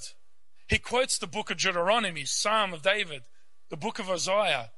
He 0.68 0.80
quotes 0.80 1.18
the 1.18 1.28
book 1.28 1.52
of 1.52 1.58
Deuteronomy, 1.58 2.26
Psalm 2.26 2.74
of 2.74 2.82
David, 2.82 3.24
the 3.70 3.78
book 3.78 4.00
of 4.00 4.10
Isaiah, 4.10 4.72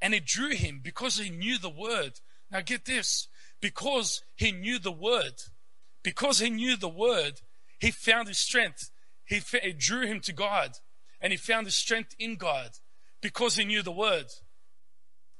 and 0.00 0.14
it 0.14 0.26
drew 0.26 0.50
him 0.50 0.80
because 0.82 1.18
he 1.18 1.30
knew 1.30 1.58
the 1.58 1.70
word. 1.70 2.20
Now 2.50 2.60
get 2.60 2.84
this, 2.84 3.28
because 3.60 4.22
he 4.36 4.52
knew 4.52 4.78
the 4.78 4.92
word, 4.92 5.34
because 6.02 6.38
he 6.38 6.50
knew 6.50 6.76
the 6.76 6.88
word, 6.88 7.40
he 7.78 7.90
found 7.90 8.28
his 8.28 8.38
strength. 8.38 8.90
He, 9.24 9.42
it 9.54 9.78
drew 9.78 10.06
him 10.06 10.20
to 10.20 10.32
God 10.32 10.78
and 11.20 11.32
he 11.32 11.36
found 11.36 11.66
his 11.66 11.74
strength 11.74 12.14
in 12.18 12.36
God 12.36 12.70
because 13.20 13.56
he 13.56 13.64
knew 13.64 13.82
the 13.82 13.90
word. 13.90 14.26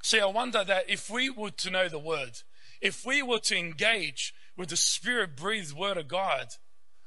See, 0.03 0.21
I 0.21 0.27
wonder 0.27 0.64
that 0.64 0.90
if 0.90 1.09
we 1.09 1.31
were 1.31 1.51
to 1.51 1.71
know 1.71 1.88
the 1.88 1.99
word, 1.99 2.42
if 2.81 3.07
we 3.07 3.23
were 3.23 3.38
to 3.40 3.57
engage 3.57 4.35
with 4.57 4.71
the 4.71 4.77
spirit 4.77 5.37
breathed 5.37 5.73
word 5.73 5.97
of 5.97 6.09
God, 6.09 6.49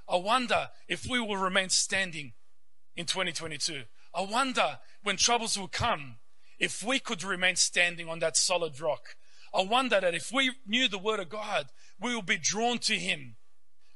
I 0.07 0.15
wonder 0.15 0.69
if 0.87 1.05
we 1.05 1.19
will 1.19 1.37
remain 1.37 1.69
standing 1.69 2.33
in 2.95 3.05
2022. 3.05 3.83
I 4.13 4.21
wonder 4.21 4.79
when 5.03 5.17
troubles 5.17 5.57
will 5.57 5.67
come, 5.67 6.15
if 6.59 6.83
we 6.83 6.99
could 6.99 7.23
remain 7.23 7.55
standing 7.55 8.09
on 8.09 8.19
that 8.19 8.37
solid 8.37 8.79
rock. 8.79 9.15
I 9.53 9.63
wonder 9.63 9.99
that 9.99 10.13
if 10.13 10.31
we 10.31 10.51
knew 10.67 10.87
the 10.87 10.97
word 10.97 11.19
of 11.19 11.29
God, 11.29 11.67
we 11.99 12.13
will 12.13 12.21
be 12.21 12.37
drawn 12.37 12.77
to 12.79 12.95
him. 12.95 13.35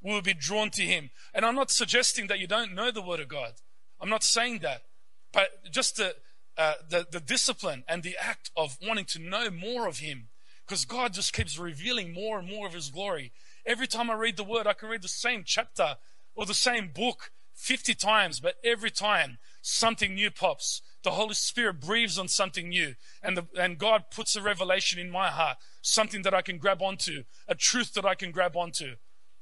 We 0.02 0.13
will 0.13 0.21
be 0.21 0.34
drawn 0.34 0.69
to 0.71 0.82
him. 0.82 1.12
And 1.34 1.45
I'm 1.45 1.56
not 1.56 1.71
suggesting 1.71 2.28
that 2.28 2.39
you 2.39 2.47
don't 2.47 2.73
know 2.73 2.91
the 2.91 3.02
word 3.02 3.19
of 3.19 3.28
God. 3.28 3.54
I'm 4.02 4.10
not 4.10 4.23
saying 4.23 4.60
that. 4.60 4.84
But 5.32 5.71
just 5.71 5.97
the, 5.97 6.15
uh, 6.58 6.73
the, 6.89 7.08
the 7.10 7.19
discipline 7.19 7.84
and 7.88 8.04
the 8.04 8.17
act 8.19 8.52
of 8.56 8.78
wanting 8.86 9.06
to 9.06 9.19
know 9.19 9.49
more 9.49 9.88
of 9.88 9.99
him. 9.99 10.30
Because 10.65 10.86
God 10.86 11.13
just 11.13 11.34
keeps 11.34 11.58
revealing 11.58 12.13
more 12.13 12.39
and 12.39 12.47
more 12.47 12.67
of 12.67 12.73
his 12.73 12.89
glory. 12.89 13.32
Every 13.65 13.88
time 13.88 14.10
I 14.10 14.15
read 14.15 14.38
the 14.38 14.43
word, 14.43 14.67
I 14.67 14.73
can 14.73 14.89
read 14.89 15.02
the 15.02 15.08
same 15.08 15.43
chapter 15.45 15.97
or 16.36 16.45
the 16.45 16.54
same 16.54 16.91
book 16.93 17.32
50 17.54 17.93
times, 17.93 18.39
but 18.39 18.56
every 18.63 18.91
time 18.91 19.38
something 19.62 20.15
new 20.15 20.32
pops. 20.32 20.82
The 21.04 21.12
Holy 21.12 21.34
Spirit 21.34 21.82
breathes 21.82 22.18
on 22.18 22.30
something 22.30 22.70
new, 22.70 22.96
and, 23.22 23.38
the, 23.38 23.46
and 23.60 23.78
God 23.78 24.06
puts 24.10 24.36
a 24.36 24.42
revelation 24.42 25.00
in 25.00 25.12
my 25.12 25.30
heart, 25.30 25.58
something 25.82 26.22
that 26.22 26.34
I 26.34 26.42
can 26.42 26.58
grab 26.58 26.82
onto, 26.82 27.24
a 27.48 27.56
truth 27.56 27.94
that 27.94 28.06
I 28.06 28.16
can 28.16 28.32
grab 28.32 28.56
onto, 28.56 28.96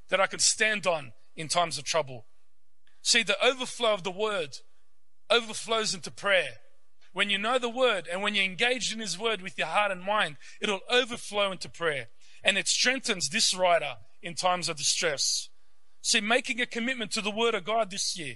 that 0.10 0.20
I 0.20 0.28
can 0.28 0.40
stand 0.40 0.88
on 0.88 1.14
in 1.36 1.48
times 1.48 1.78
of 1.78 1.84
trouble. 1.84 2.26
See, 3.04 3.24
the 3.24 3.44
overflow 3.44 3.94
of 3.94 4.04
the 4.04 4.12
word 4.12 4.58
overflows 5.30 5.94
into 5.94 6.12
prayer. 6.12 6.60
When 7.14 7.30
you 7.30 7.38
know 7.38 7.60
the 7.60 7.70
word 7.70 8.08
and 8.12 8.22
when 8.22 8.36
you're 8.36 8.46
engaged 8.46 8.94
in 8.94 9.00
his 9.00 9.20
word 9.20 9.42
with 9.42 9.58
your 9.58 9.68
heart 9.68 9.92
and 9.92 10.02
mind, 10.02 10.38
it'll 10.62 10.82
overflow 10.90 11.52
into 11.52 11.70
prayer. 11.70 12.08
And 12.44 12.58
it 12.58 12.68
strengthens 12.68 13.30
this 13.30 13.54
writer 13.54 13.96
in 14.22 14.34
times 14.34 14.70
of 14.70 14.78
distress. 14.78 15.50
See, 16.02 16.22
making 16.22 16.62
a 16.62 16.66
commitment 16.66 17.12
to 17.12 17.22
the 17.22 17.32
word 17.32 17.54
of 17.54 17.66
God 17.66 17.92
this 17.92 18.18
year 18.18 18.36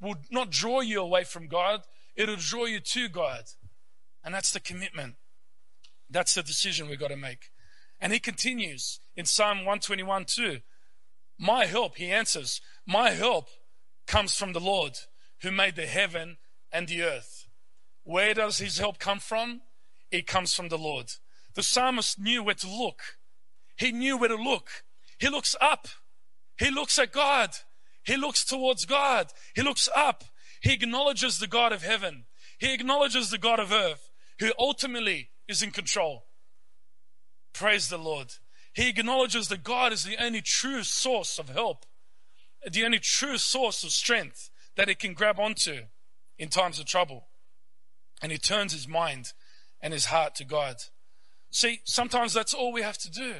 will 0.00 0.16
not 0.30 0.50
draw 0.50 0.80
you 0.80 1.00
away 1.00 1.24
from 1.24 1.48
God, 1.48 1.82
it'll 2.16 2.36
draw 2.36 2.64
you 2.64 2.80
to 2.80 3.08
God. 3.08 3.44
And 4.24 4.34
that's 4.34 4.50
the 4.50 4.60
commitment. 4.60 5.14
That's 6.10 6.34
the 6.34 6.42
decision 6.42 6.88
we've 6.88 6.98
got 6.98 7.08
to 7.08 7.16
make. 7.16 7.50
And 8.00 8.12
he 8.12 8.18
continues 8.18 9.00
in 9.16 9.24
Psalm 9.24 9.58
121 9.58 10.24
2. 10.24 10.58
My 11.38 11.66
help, 11.66 11.96
he 11.96 12.10
answers, 12.10 12.60
my 12.86 13.10
help 13.10 13.48
comes 14.06 14.34
from 14.34 14.52
the 14.52 14.60
Lord 14.60 14.98
who 15.42 15.50
made 15.50 15.76
the 15.76 15.86
heaven 15.86 16.38
and 16.72 16.88
the 16.88 17.02
earth. 17.02 17.46
Where 18.04 18.34
does 18.34 18.58
his 18.58 18.78
help 18.78 18.98
come 18.98 19.18
from? 19.18 19.62
It 20.10 20.26
comes 20.26 20.54
from 20.54 20.68
the 20.68 20.78
Lord. 20.78 21.12
The 21.54 21.62
psalmist 21.62 22.18
knew 22.18 22.42
where 22.42 22.54
to 22.54 22.68
look. 22.68 23.00
He 23.76 23.92
knew 23.92 24.16
where 24.16 24.28
to 24.28 24.36
look. 24.36 24.84
He 25.18 25.28
looks 25.28 25.56
up. 25.60 25.88
He 26.58 26.70
looks 26.70 26.98
at 26.98 27.12
God. 27.12 27.50
He 28.04 28.16
looks 28.16 28.44
towards 28.44 28.84
God. 28.84 29.32
He 29.54 29.62
looks 29.62 29.88
up. 29.94 30.24
He 30.60 30.72
acknowledges 30.72 31.38
the 31.38 31.46
God 31.46 31.72
of 31.72 31.82
heaven. 31.82 32.24
He 32.58 32.72
acknowledges 32.72 33.30
the 33.30 33.38
God 33.38 33.60
of 33.60 33.72
earth 33.72 34.10
who 34.38 34.52
ultimately 34.58 35.30
is 35.48 35.62
in 35.62 35.70
control. 35.70 36.26
Praise 37.52 37.88
the 37.88 37.98
Lord. 37.98 38.34
He 38.74 38.88
acknowledges 38.88 39.48
that 39.48 39.64
God 39.64 39.92
is 39.92 40.04
the 40.04 40.22
only 40.22 40.42
true 40.42 40.82
source 40.82 41.38
of 41.38 41.48
help, 41.48 41.86
the 42.70 42.84
only 42.84 42.98
true 42.98 43.38
source 43.38 43.82
of 43.84 43.90
strength 43.90 44.50
that 44.76 44.88
he 44.88 44.94
can 44.94 45.14
grab 45.14 45.38
onto 45.38 45.82
in 46.38 46.48
times 46.48 46.78
of 46.78 46.84
trouble. 46.84 47.28
And 48.22 48.32
he 48.32 48.38
turns 48.38 48.72
his 48.72 48.86
mind 48.86 49.32
and 49.80 49.92
his 49.92 50.06
heart 50.06 50.34
to 50.36 50.44
God. 50.44 50.76
See, 51.50 51.80
sometimes 51.84 52.34
that's 52.34 52.52
all 52.52 52.72
we 52.72 52.82
have 52.82 52.98
to 52.98 53.10
do. 53.10 53.34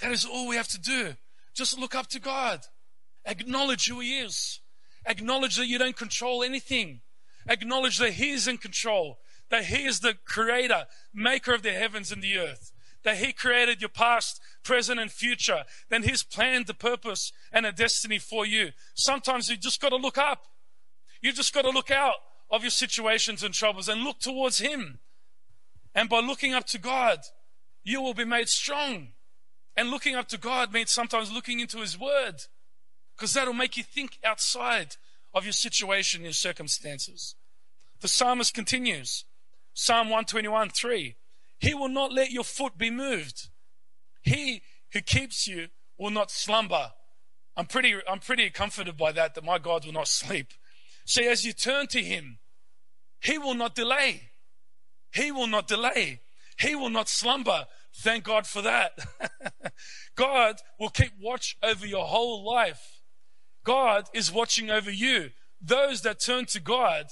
That 0.00 0.10
is 0.10 0.24
all 0.24 0.48
we 0.48 0.56
have 0.56 0.68
to 0.68 0.80
do. 0.80 1.14
Just 1.54 1.78
look 1.78 1.94
up 1.94 2.08
to 2.08 2.18
God. 2.18 2.60
Acknowledge 3.24 3.86
who 3.86 4.00
He 4.00 4.18
is. 4.18 4.60
Acknowledge 5.06 5.56
that 5.56 5.66
you 5.66 5.78
don't 5.78 5.96
control 5.96 6.42
anything. 6.42 7.00
Acknowledge 7.48 7.98
that 7.98 8.12
He 8.12 8.30
is 8.30 8.46
in 8.46 8.58
control. 8.58 9.18
That 9.50 9.66
He 9.66 9.84
is 9.84 10.00
the 10.00 10.14
creator, 10.24 10.86
maker 11.12 11.54
of 11.54 11.62
the 11.62 11.72
heavens 11.72 12.12
and 12.12 12.22
the 12.22 12.38
earth. 12.38 12.72
That 13.04 13.18
He 13.18 13.32
created 13.32 13.80
your 13.80 13.88
past, 13.88 14.40
present, 14.62 15.00
and 15.00 15.10
future. 15.10 15.64
Then 15.90 16.04
He's 16.04 16.22
planned 16.22 16.66
the 16.66 16.74
purpose 16.74 17.32
and 17.52 17.66
a 17.66 17.72
destiny 17.72 18.18
for 18.18 18.46
you. 18.46 18.70
Sometimes 18.94 19.48
you 19.48 19.56
just 19.56 19.80
got 19.80 19.90
to 19.90 19.96
look 19.96 20.18
up. 20.18 20.44
You 21.20 21.32
just 21.32 21.52
got 21.52 21.62
to 21.62 21.70
look 21.70 21.90
out 21.90 22.14
of 22.50 22.62
your 22.62 22.70
situations 22.70 23.42
and 23.42 23.54
troubles 23.54 23.88
and 23.88 24.02
look 24.02 24.20
towards 24.20 24.58
Him. 24.58 25.00
And 25.94 26.08
by 26.08 26.20
looking 26.20 26.54
up 26.54 26.66
to 26.68 26.78
God, 26.78 27.20
you 27.82 28.00
will 28.00 28.14
be 28.14 28.24
made 28.24 28.48
strong. 28.48 29.08
And 29.76 29.90
looking 29.90 30.14
up 30.14 30.28
to 30.28 30.38
God 30.38 30.72
means 30.72 30.90
sometimes 30.90 31.32
looking 31.32 31.60
into 31.60 31.78
His 31.78 31.98
Word 31.98 32.42
because 33.16 33.34
that'll 33.34 33.52
make 33.52 33.76
you 33.76 33.82
think 33.82 34.18
outside 34.24 34.96
of 35.34 35.44
your 35.44 35.52
situation, 35.52 36.22
your 36.22 36.32
circumstances. 36.32 37.34
The 38.00 38.08
psalmist 38.08 38.54
continues 38.54 39.24
Psalm 39.74 40.08
121 40.08 40.70
3 40.70 41.16
He 41.58 41.74
will 41.74 41.88
not 41.88 42.12
let 42.12 42.30
your 42.30 42.44
foot 42.44 42.76
be 42.76 42.90
moved. 42.90 43.48
He 44.22 44.62
who 44.92 45.00
keeps 45.00 45.46
you 45.46 45.68
will 45.98 46.10
not 46.10 46.30
slumber. 46.30 46.92
I'm 47.56 47.66
pretty, 47.66 47.94
I'm 48.08 48.18
pretty 48.18 48.48
comforted 48.50 48.96
by 48.96 49.12
that, 49.12 49.34
that 49.34 49.44
my 49.44 49.58
God 49.58 49.84
will 49.84 49.92
not 49.92 50.08
sleep. 50.08 50.48
See, 51.04 51.26
as 51.26 51.44
you 51.44 51.52
turn 51.52 51.86
to 51.88 52.02
Him, 52.02 52.38
He 53.20 53.38
will 53.38 53.54
not 53.54 53.74
delay. 53.74 54.32
He 55.12 55.30
will 55.30 55.46
not 55.46 55.68
delay. 55.68 56.20
He 56.58 56.74
will 56.74 56.90
not 56.90 57.08
slumber. 57.08 57.66
Thank 57.94 58.24
God 58.24 58.46
for 58.46 58.62
that. 58.62 58.98
God 60.16 60.56
will 60.78 60.88
keep 60.88 61.12
watch 61.20 61.56
over 61.62 61.86
your 61.86 62.06
whole 62.06 62.44
life. 62.44 63.01
God 63.64 64.08
is 64.12 64.32
watching 64.32 64.70
over 64.70 64.90
you. 64.90 65.30
Those 65.60 66.02
that 66.02 66.20
turn 66.20 66.46
to 66.46 66.60
God, 66.60 67.06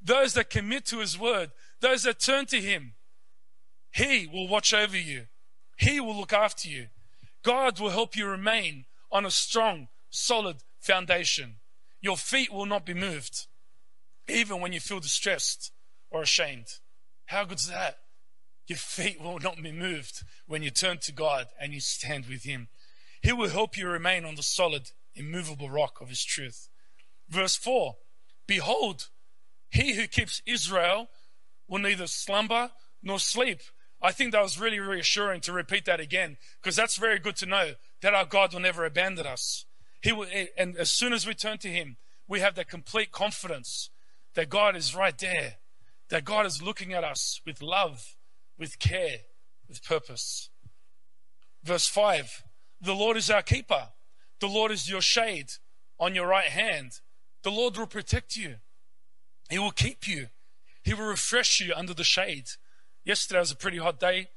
those 0.00 0.34
that 0.34 0.50
commit 0.50 0.86
to 0.86 1.00
His 1.00 1.18
word, 1.18 1.50
those 1.80 2.04
that 2.04 2.20
turn 2.20 2.46
to 2.46 2.60
Him, 2.60 2.94
He 3.92 4.26
will 4.26 4.48
watch 4.48 4.72
over 4.72 4.96
you. 4.96 5.26
He 5.76 6.00
will 6.00 6.16
look 6.16 6.32
after 6.32 6.68
you. 6.68 6.86
God 7.42 7.80
will 7.80 7.90
help 7.90 8.16
you 8.16 8.26
remain 8.26 8.84
on 9.10 9.26
a 9.26 9.30
strong, 9.30 9.88
solid 10.10 10.58
foundation. 10.80 11.56
Your 12.00 12.16
feet 12.16 12.52
will 12.52 12.66
not 12.66 12.86
be 12.86 12.94
moved, 12.94 13.46
even 14.28 14.60
when 14.60 14.72
you 14.72 14.80
feel 14.80 15.00
distressed 15.00 15.72
or 16.10 16.22
ashamed. 16.22 16.66
How 17.26 17.44
good 17.44 17.58
is 17.58 17.68
that? 17.68 17.98
Your 18.66 18.78
feet 18.78 19.20
will 19.20 19.38
not 19.38 19.60
be 19.62 19.72
moved 19.72 20.22
when 20.46 20.62
you 20.62 20.70
turn 20.70 20.98
to 20.98 21.12
God 21.12 21.48
and 21.60 21.72
you 21.72 21.80
stand 21.80 22.26
with 22.26 22.44
Him. 22.44 22.68
He 23.20 23.32
will 23.32 23.48
help 23.48 23.76
you 23.76 23.88
remain 23.88 24.24
on 24.24 24.34
the 24.34 24.42
solid, 24.42 24.90
immovable 25.14 25.70
rock 25.70 26.00
of 26.00 26.08
His 26.08 26.24
truth. 26.24 26.68
Verse 27.28 27.56
4 27.56 27.96
Behold, 28.46 29.08
he 29.70 29.94
who 29.94 30.06
keeps 30.06 30.42
Israel 30.46 31.08
will 31.66 31.78
neither 31.78 32.06
slumber 32.06 32.70
nor 33.02 33.18
sleep. 33.18 33.60
I 34.02 34.12
think 34.12 34.32
that 34.32 34.42
was 34.42 34.60
really 34.60 34.80
reassuring 34.80 35.40
to 35.42 35.52
repeat 35.52 35.86
that 35.86 36.00
again 36.00 36.36
because 36.60 36.76
that's 36.76 36.96
very 36.96 37.18
good 37.18 37.36
to 37.36 37.46
know 37.46 37.72
that 38.02 38.14
our 38.14 38.26
God 38.26 38.52
will 38.52 38.60
never 38.60 38.84
abandon 38.84 39.26
us. 39.26 39.64
He 40.02 40.12
will, 40.12 40.26
eh, 40.30 40.46
and 40.58 40.76
as 40.76 40.90
soon 40.90 41.12
as 41.12 41.26
we 41.26 41.34
turn 41.34 41.58
to 41.58 41.68
Him, 41.68 41.96
we 42.28 42.40
have 42.40 42.56
that 42.56 42.68
complete 42.68 43.12
confidence 43.12 43.90
that 44.34 44.50
God 44.50 44.76
is 44.76 44.94
right 44.94 45.16
there, 45.16 45.54
that 46.10 46.24
God 46.24 46.44
is 46.44 46.60
looking 46.62 46.92
at 46.92 47.04
us 47.04 47.40
with 47.46 47.62
love, 47.62 48.16
with 48.58 48.78
care, 48.78 49.18
with 49.68 49.84
purpose. 49.84 50.50
Verse 51.62 51.86
5 51.86 52.42
The 52.80 52.94
Lord 52.94 53.16
is 53.16 53.30
our 53.30 53.42
keeper, 53.42 53.88
the 54.42 54.48
Lord 54.48 54.72
is 54.72 54.90
your 54.90 55.00
shade 55.00 55.52
on 56.00 56.16
your 56.16 56.26
right 56.26 56.48
hand. 56.48 56.98
The 57.44 57.52
Lord 57.52 57.76
will 57.76 57.86
protect 57.86 58.36
you, 58.36 58.56
He 59.48 59.58
will 59.58 59.70
keep 59.70 60.08
you, 60.08 60.26
He 60.82 60.92
will 60.92 61.06
refresh 61.06 61.60
you 61.60 61.72
under 61.74 61.94
the 61.94 62.04
shade. 62.04 62.48
Yesterday 63.04 63.38
was 63.38 63.52
a 63.52 63.56
pretty 63.56 63.78
hot 63.78 64.00
day, 64.00 64.28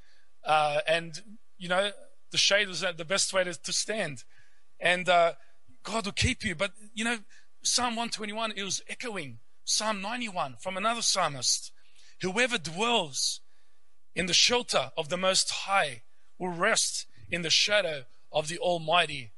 uh, 0.46 0.82
and 0.88 1.22
you 1.58 1.68
know, 1.68 1.90
the 2.32 2.38
shade 2.38 2.68
was 2.68 2.82
the 2.82 3.04
best 3.04 3.34
way 3.34 3.44
to, 3.46 3.60
to 3.60 3.74
stand. 3.74 4.24
And 4.80 5.10
uh, 5.10 5.34
God 5.82 6.06
will 6.06 6.14
keep 6.14 6.44
you. 6.44 6.54
But 6.54 6.74
you 6.94 7.04
know, 7.04 7.18
Psalm 7.64 7.96
121, 7.96 8.54
it 8.56 8.64
was 8.64 8.84
echoing 8.88 9.40
Psalm 9.64 10.04
91 10.04 10.58
from 10.60 10.78
another 10.78 11.02
psalmist. 11.02 11.72
Whoever 12.22 12.60
dwells 12.60 13.42
in 14.14 14.28
the 14.28 14.34
shelter 14.34 14.92
of 14.96 15.10
the 15.10 15.18
Most 15.18 15.50
High 15.50 16.04
will 16.38 16.50
rest 16.50 17.08
in 17.32 17.42
the 17.42 17.50
shadow 17.50 18.04
of 18.32 18.50
the 18.50 18.60
Almighty. 18.60 19.32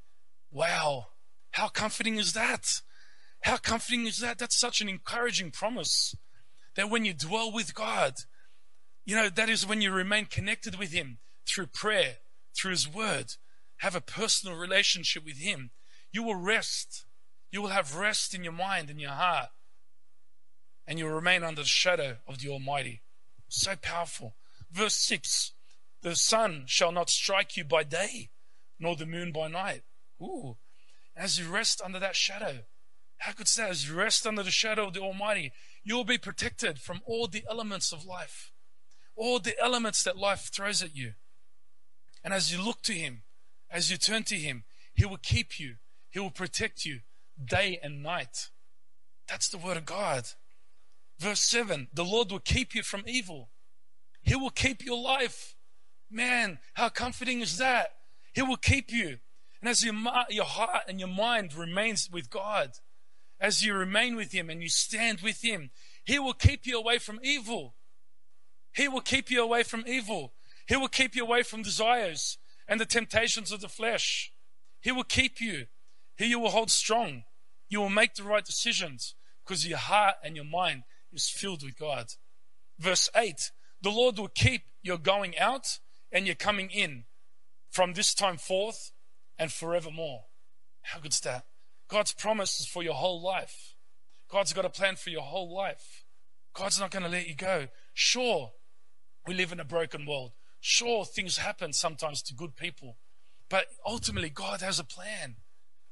Wow. 0.52 1.08
How 1.52 1.68
comforting 1.68 2.18
is 2.18 2.34
that? 2.34 2.82
How 3.42 3.58
comforting 3.58 4.06
is 4.06 4.20
that? 4.20 4.38
That's 4.38 4.60
such 4.60 4.82
an 4.82 4.90
encouraging 4.90 5.52
promise 5.52 6.16
that 6.76 6.90
when 6.90 7.06
you 7.06 7.14
dwell 7.14 7.52
with 7.52 7.74
God, 7.74 8.14
you 9.06 9.16
know, 9.16 9.30
that 9.30 9.50
is 9.50 9.66
when 9.66 9.82
you 9.82 9.92
remain 9.92 10.26
connected 10.26 10.78
with 10.78 10.92
Him 10.92 11.20
through 11.48 11.68
prayer, 11.68 12.18
through 12.56 12.72
His 12.72 12.88
Word, 12.88 13.34
have 13.78 13.96
a 13.96 14.02
personal 14.02 14.58
relationship 14.58 15.24
with 15.26 15.38
Him. 15.38 15.72
You 16.12 16.24
will 16.24 16.36
rest. 16.36 17.06
You 17.52 17.62
will 17.62 17.70
have 17.70 17.96
rest 17.96 18.34
in 18.34 18.44
your 18.44 18.54
mind 18.54 18.90
and 18.90 19.00
your 19.00 19.12
heart. 19.12 19.50
And 20.86 21.00
you 21.00 21.06
will 21.06 21.14
remain 21.14 21.44
under 21.44 21.62
the 21.62 21.68
shadow 21.68 22.18
of 22.28 22.40
the 22.40 22.50
Almighty. 22.50 23.02
So 23.50 23.76
powerful. 23.82 24.36
Verse 24.72 24.96
6 24.96 25.54
The 26.02 26.16
sun 26.16 26.64
shall 26.68 26.92
not 26.92 27.10
strike 27.10 27.58
you 27.58 27.64
by 27.64 27.84
day, 27.84 28.30
nor 28.80 28.96
the 28.96 29.06
moon 29.06 29.32
by 29.32 29.48
night. 29.48 29.84
Ooh. 30.22 30.58
As 31.16 31.40
you 31.40 31.50
rest 31.50 31.82
under 31.84 32.00
that 32.00 32.16
shadow, 32.16 32.60
how 33.18 33.32
could 33.32 33.48
that? 33.48 33.70
As 33.70 33.90
you 33.90 33.96
rest 33.96 34.28
under 34.28 34.44
the 34.44 34.52
shadow 34.52 34.88
of 34.88 34.94
the 34.94 35.02
Almighty, 35.02 35.52
you 35.84 35.96
will 35.96 36.04
be 36.04 36.18
protected 36.18 36.80
from 36.80 37.02
all 37.06 37.28
the 37.28 37.44
elements 37.50 37.92
of 37.92 38.06
life, 38.06 38.52
all 39.16 39.40
the 39.40 39.60
elements 39.60 40.04
that 40.04 40.18
life 40.18 40.52
throws 40.54 40.84
at 40.84 40.96
you. 40.96 41.14
And 42.24 42.34
as 42.34 42.54
you 42.54 42.64
look 42.64 42.82
to 42.84 42.94
Him, 42.94 43.24
as 43.72 43.90
you 43.90 43.98
turn 43.98 44.24
to 44.24 44.36
Him, 44.36 44.64
He 44.94 45.06
will 45.06 45.18
keep 45.18 45.60
you, 45.60 45.76
He 46.10 46.20
will 46.20 46.32
protect 46.32 46.86
you 46.86 47.00
day 47.44 47.80
and 47.82 48.04
night. 48.04 48.50
That's 49.28 49.50
the 49.50 49.58
Word 49.58 49.78
of 49.78 49.86
God. 49.86 50.26
Verse 51.20 51.42
7 51.42 51.88
The 51.94 52.06
Lord 52.06 52.32
will 52.32 52.40
keep 52.40 52.76
you 52.76 52.84
from 52.84 53.04
evil. 53.08 53.50
He 54.22 54.36
will 54.36 54.50
keep 54.50 54.84
your 54.84 55.02
life. 55.02 55.56
Man, 56.10 56.60
how 56.76 56.90
comforting 56.90 57.42
is 57.42 57.58
that? 57.58 57.90
He 58.34 58.42
will 58.42 58.58
keep 58.58 58.92
you. 58.92 59.18
And 59.68 59.72
as 59.74 59.84
your, 59.84 59.96
your 60.30 60.46
heart 60.46 60.84
and 60.88 60.98
your 60.98 61.10
mind 61.10 61.54
remains 61.54 62.10
with 62.10 62.30
God, 62.30 62.72
as 63.38 63.66
you 63.66 63.74
remain 63.74 64.16
with 64.16 64.32
Him 64.32 64.50
and 64.50 64.64
you 64.64 64.70
stand 64.70 65.20
with 65.20 65.44
Him, 65.44 65.72
He 66.06 66.20
will 66.20 66.32
keep 66.32 66.66
you 66.66 66.80
away 66.80 67.00
from 67.00 67.20
evil. 67.22 67.76
He 68.74 68.88
will 68.88 69.02
keep 69.02 69.30
you 69.30 69.44
away 69.44 69.64
from 69.64 69.84
evil. 69.86 70.32
He 70.70 70.78
will 70.78 70.88
keep 70.88 71.18
you 71.18 71.24
away 71.24 71.44
from 71.44 71.64
desires 71.64 72.38
and 72.66 72.80
the 72.80 72.86
temptations 72.86 73.52
of 73.52 73.60
the 73.60 73.68
flesh. 73.68 74.32
He 74.80 74.94
will 74.94 75.04
keep 75.04 75.42
you. 75.42 75.66
He 76.16 76.28
you 76.28 76.40
will 76.40 76.52
hold 76.52 76.72
strong. 76.72 77.24
You 77.68 77.82
will 77.82 77.90
make 77.90 78.16
the 78.16 78.24
right 78.24 78.46
decisions 78.46 79.16
because 79.46 79.68
your 79.68 79.80
heart 79.80 80.16
and 80.24 80.38
your 80.38 80.46
mind 80.46 80.84
is 81.12 81.28
filled 81.30 81.66
with 81.66 81.78
God. 81.78 82.06
Verse 82.80 83.10
8 83.14 83.52
the 83.82 83.92
Lord 83.92 84.18
will 84.18 84.30
keep 84.30 84.62
your 84.82 84.98
going 84.98 85.38
out 85.38 85.80
and 86.10 86.26
your 86.26 86.36
coming 86.36 86.70
in 86.70 87.04
from 87.70 87.96
this 87.96 88.14
time 88.14 88.38
forth 88.38 88.94
and 89.38 89.52
forevermore. 89.52 90.26
How 90.82 91.00
good's 91.00 91.20
that? 91.22 91.46
God's 91.88 92.14
promise 92.14 92.60
is 92.60 92.68
for 92.68 92.84
your 92.84 92.94
whole 92.94 93.22
life. 93.22 93.76
God's 94.30 94.54
got 94.54 94.66
a 94.66 94.70
plan 94.70 94.96
for 94.96 95.10
your 95.10 95.22
whole 95.22 95.54
life. 95.54 96.04
God's 96.54 96.80
not 96.80 96.92
going 96.92 97.04
to 97.04 97.10
let 97.10 97.28
you 97.28 97.36
go. 97.36 97.68
Sure, 97.94 98.52
we 99.26 99.34
live 99.34 99.52
in 99.52 99.60
a 99.60 99.66
broken 99.66 100.06
world. 100.06 100.34
Sure, 100.60 101.06
things 101.06 101.38
happen 101.38 101.72
sometimes 101.72 102.22
to 102.24 102.34
good 102.34 102.56
people. 102.56 102.98
But 103.50 103.68
ultimately, 103.86 104.30
God 104.30 104.62
has 104.62 104.80
a 104.80 104.84
plan. 104.84 105.38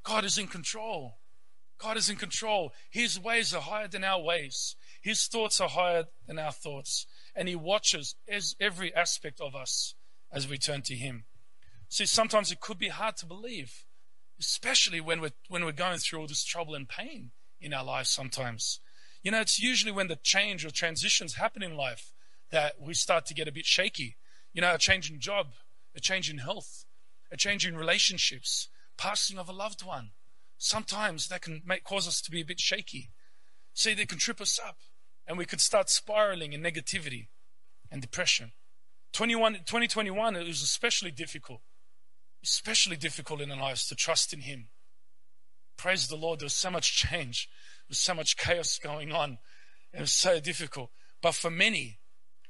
God 0.04 0.26
is 0.26 0.38
in 0.38 0.48
control. 0.48 1.18
God 1.78 1.98
is 1.98 2.10
in 2.10 2.16
control. 2.16 2.74
His 2.90 3.20
ways 3.20 3.54
are 3.54 3.62
higher 3.62 3.88
than 3.88 4.04
our 4.04 4.22
ways. 4.22 4.76
His 5.02 5.28
thoughts 5.28 5.62
are 5.62 5.70
higher 5.70 6.06
than 6.28 6.40
our 6.40 6.52
thoughts 6.52 7.06
and 7.36 7.48
He 7.48 7.56
watches 7.56 8.16
as 8.28 8.56
every 8.60 8.96
aspect 8.96 9.42
of 9.42 9.56
us 9.56 9.94
as 10.32 10.48
we 10.48 10.58
turn 10.58 10.82
to 10.84 10.96
Him. 10.96 11.26
See, 11.90 12.06
sometimes 12.06 12.52
it 12.52 12.60
could 12.60 12.78
be 12.78 12.90
hard 12.90 13.18
to 13.18 13.26
believe, 13.26 13.86
especially 14.40 15.00
when 15.00 15.22
we're, 15.22 15.32
when 15.48 15.66
we're 15.66 15.72
going 15.72 16.00
through 16.00 16.20
all 16.20 16.28
this 16.28 16.44
trouble 16.44 16.76
and 16.76 16.90
pain 16.90 17.32
in 17.62 17.74
our 17.74 17.84
lives 17.84 18.10
sometimes. 18.10 18.80
You 19.24 19.32
know, 19.32 19.42
it's 19.42 19.60
usually 19.60 19.92
when 19.92 20.08
the 20.08 20.20
change 20.22 20.66
or 20.66 20.72
transitions 20.72 21.36
happen 21.36 21.64
in 21.64 21.76
life 21.76 22.12
that 22.52 22.76
we 22.80 22.94
start 22.94 23.26
to 23.28 23.34
get 23.34 23.48
a 23.48 23.52
bit 23.52 23.66
shaky. 23.66 24.18
You 24.54 24.62
know, 24.62 24.74
a 24.74 24.78
change 24.78 25.10
in 25.10 25.20
job, 25.20 25.48
a 25.96 26.00
change 26.00 26.30
in 26.30 26.38
health, 26.40 26.86
a 27.32 27.38
change 27.38 27.66
in 27.66 27.76
relationships, 27.76 28.70
passing 28.98 29.38
of 29.38 29.50
a 29.50 29.54
loved 29.54 29.84
one. 29.84 30.12
Sometimes 30.58 31.28
that 31.28 31.42
can 31.42 31.62
make, 31.66 31.84
cause 31.84 32.08
us 32.08 32.22
to 32.22 32.32
be 32.32 32.42
a 32.42 32.46
bit 32.46 32.60
shaky. 32.60 33.12
See, 33.74 33.94
they 33.94 34.06
can 34.06 34.20
trip 34.20 34.40
us 34.40 34.60
up 34.64 34.78
and 35.28 35.38
we 35.38 35.46
could 35.46 35.62
start 35.62 35.90
spiraling 35.90 36.54
in 36.54 36.62
negativity 36.62 37.28
and 37.92 38.02
depression. 38.02 38.54
21, 39.14 39.54
2021, 39.66 40.36
it 40.36 40.48
was 40.48 40.62
especially 40.62 41.12
difficult, 41.12 41.62
especially 42.46 42.96
difficult 42.96 43.42
in 43.42 43.52
our 43.52 43.60
lives 43.60 43.88
to 43.88 43.96
trust 43.96 44.32
in 44.32 44.42
Him. 44.42 44.68
Praise 45.78 46.08
the 46.08 46.16
Lord, 46.16 46.40
there 46.40 46.46
was 46.46 46.54
so 46.54 46.70
much 46.70 46.96
change, 46.96 47.50
was 47.90 48.00
so 48.00 48.14
much 48.14 48.38
chaos 48.38 48.80
going 48.82 49.12
on. 49.12 49.40
It 49.92 50.00
was 50.00 50.14
so 50.14 50.40
difficult. 50.40 50.92
But 51.22 51.34
for 51.34 51.50
many, 51.50 52.00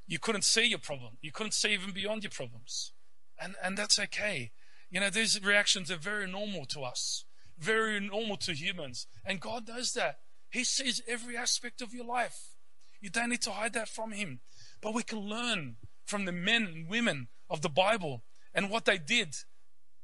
you 0.05 0.19
couldn't 0.19 0.43
see 0.43 0.65
your 0.65 0.79
problem. 0.79 1.17
You 1.21 1.31
couldn't 1.31 1.53
see 1.53 1.73
even 1.73 1.91
beyond 1.91 2.23
your 2.23 2.31
problems. 2.31 2.91
And, 3.39 3.55
and 3.63 3.77
that's 3.77 3.97
okay. 3.99 4.51
You 4.89 4.99
know, 4.99 5.09
these 5.09 5.41
reactions 5.43 5.89
are 5.89 5.97
very 5.97 6.29
normal 6.29 6.65
to 6.67 6.81
us, 6.81 7.25
very 7.57 7.99
normal 7.99 8.37
to 8.37 8.53
humans. 8.53 9.07
And 9.25 9.39
God 9.39 9.67
knows 9.67 9.93
that. 9.93 10.19
He 10.49 10.63
sees 10.63 11.01
every 11.07 11.37
aspect 11.37 11.81
of 11.81 11.93
your 11.93 12.05
life. 12.05 12.55
You 13.01 13.09
don't 13.09 13.29
need 13.29 13.41
to 13.43 13.51
hide 13.51 13.73
that 13.73 13.89
from 13.89 14.11
Him. 14.11 14.41
But 14.81 14.93
we 14.93 15.03
can 15.03 15.19
learn 15.19 15.77
from 16.05 16.25
the 16.25 16.31
men 16.31 16.63
and 16.63 16.89
women 16.89 17.27
of 17.49 17.61
the 17.61 17.69
Bible 17.69 18.23
and 18.53 18.69
what 18.69 18.85
they 18.85 18.97
did 18.97 19.35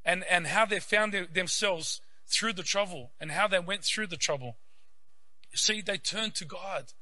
and, 0.03 0.23
and 0.29 0.47
how 0.47 0.65
they 0.65 0.79
found 0.79 1.13
themselves 1.33 2.01
through 2.27 2.53
the 2.53 2.63
trouble 2.63 3.11
and 3.19 3.31
how 3.31 3.47
they 3.47 3.59
went 3.59 3.83
through 3.83 4.07
the 4.07 4.17
trouble. 4.17 4.57
You 5.51 5.57
see, 5.57 5.81
they 5.81 5.97
turned 5.97 6.35
to 6.35 6.45
God 6.45 6.93